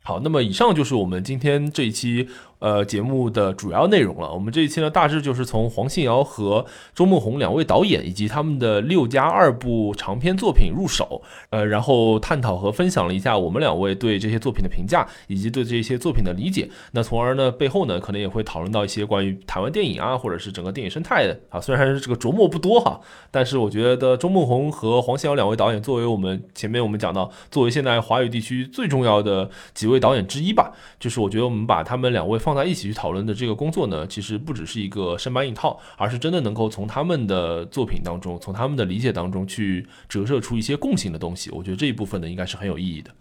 [0.03, 2.29] 好，那么以上就是我们今天这一期。
[2.59, 4.33] 呃，节目的主要内容了。
[4.33, 6.65] 我们这一期呢，大致就是从黄信尧和
[6.95, 11.21] 周梦红两位导演以及他们的六加二部长篇作品入手，
[11.51, 16.67] 呃，然后探讨和分享了一下我们两位对这些作品的评价以及对这些作品的理解。
[16.93, 21.61] 那从而呢，背后呢，可能也会讨论到一些关于台湾电影啊，或者是整个电影生态的啊。
[21.61, 32.39] 虽然这个琢磨不多哈，但是我觉得周梦红和黄信尧两位导演，作为我们前面我们讲到，作为现在华语地区最重要的几位导演之一吧，就是我觉得我们把他们两位。
[32.47, 41.51] 放在一起去讨论的这个工作呢，其实不只是一个生搬硬套，而是真的能够从他们的作品当中，从他们的理解当中去折射出一些共性的东西。
[41.51, 43.11] 我觉得这一部分呢，应该是很有意义的。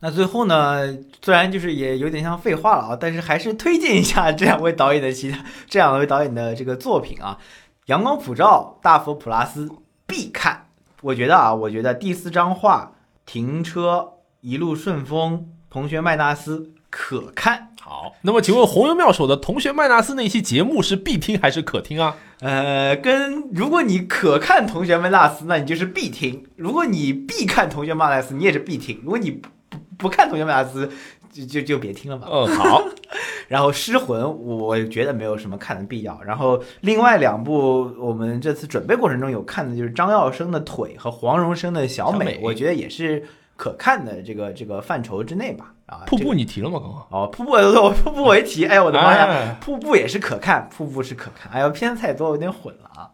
[0.00, 7.38] 那最后呢，虽然就是也有点像废话了啊，但是还是推荐一下这两位导演的其他这两位导演的这个作品啊，
[7.86, 9.64] 《阳光普照》《大佛普拉斯》
[10.06, 10.66] 必看。
[11.00, 12.92] 我觉得啊，我觉得第四张画
[13.24, 14.12] 《停车
[14.42, 15.32] 一路顺风》
[15.70, 16.58] 《同学麦纳斯》
[16.90, 17.70] 可看。
[17.88, 22.16] 好，那么请问红油妙手的同学麦纳斯那期节目是必听还是可听啊？
[22.40, 30.90] 呃，跟如果你可看同学麦纳斯，那你就是必听；如果你必看同学麦纳斯，你也是必听；如果你不不看同学麦纳斯，
[31.30, 32.26] 就就就别听了吧。
[32.28, 32.82] 嗯，好。
[33.46, 36.20] 然后失魂，我觉得没有什么看的必要。
[36.24, 43.22] 然后另外两部，我们这次准备过程中有看的就是张耀生的腿和黄荣生的小美，我觉得也是
[43.56, 45.72] 可看的这个这个范畴之内吧。
[45.86, 46.80] 啊，瀑布你提了吗？
[46.80, 53.10] 刚刚哦，瀑布 我瀑布我一提，哎我的妈呀，瀑布也是可看，瀑布是可看，哎呦偏太多有点混了啊。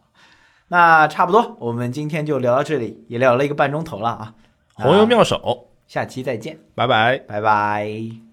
[0.68, 4.34] 那差不多，我们今天就聊到这里，也聊了一个半钟头了啊。
[4.74, 8.31] 红油妙手，下期再见，拜拜，拜拜。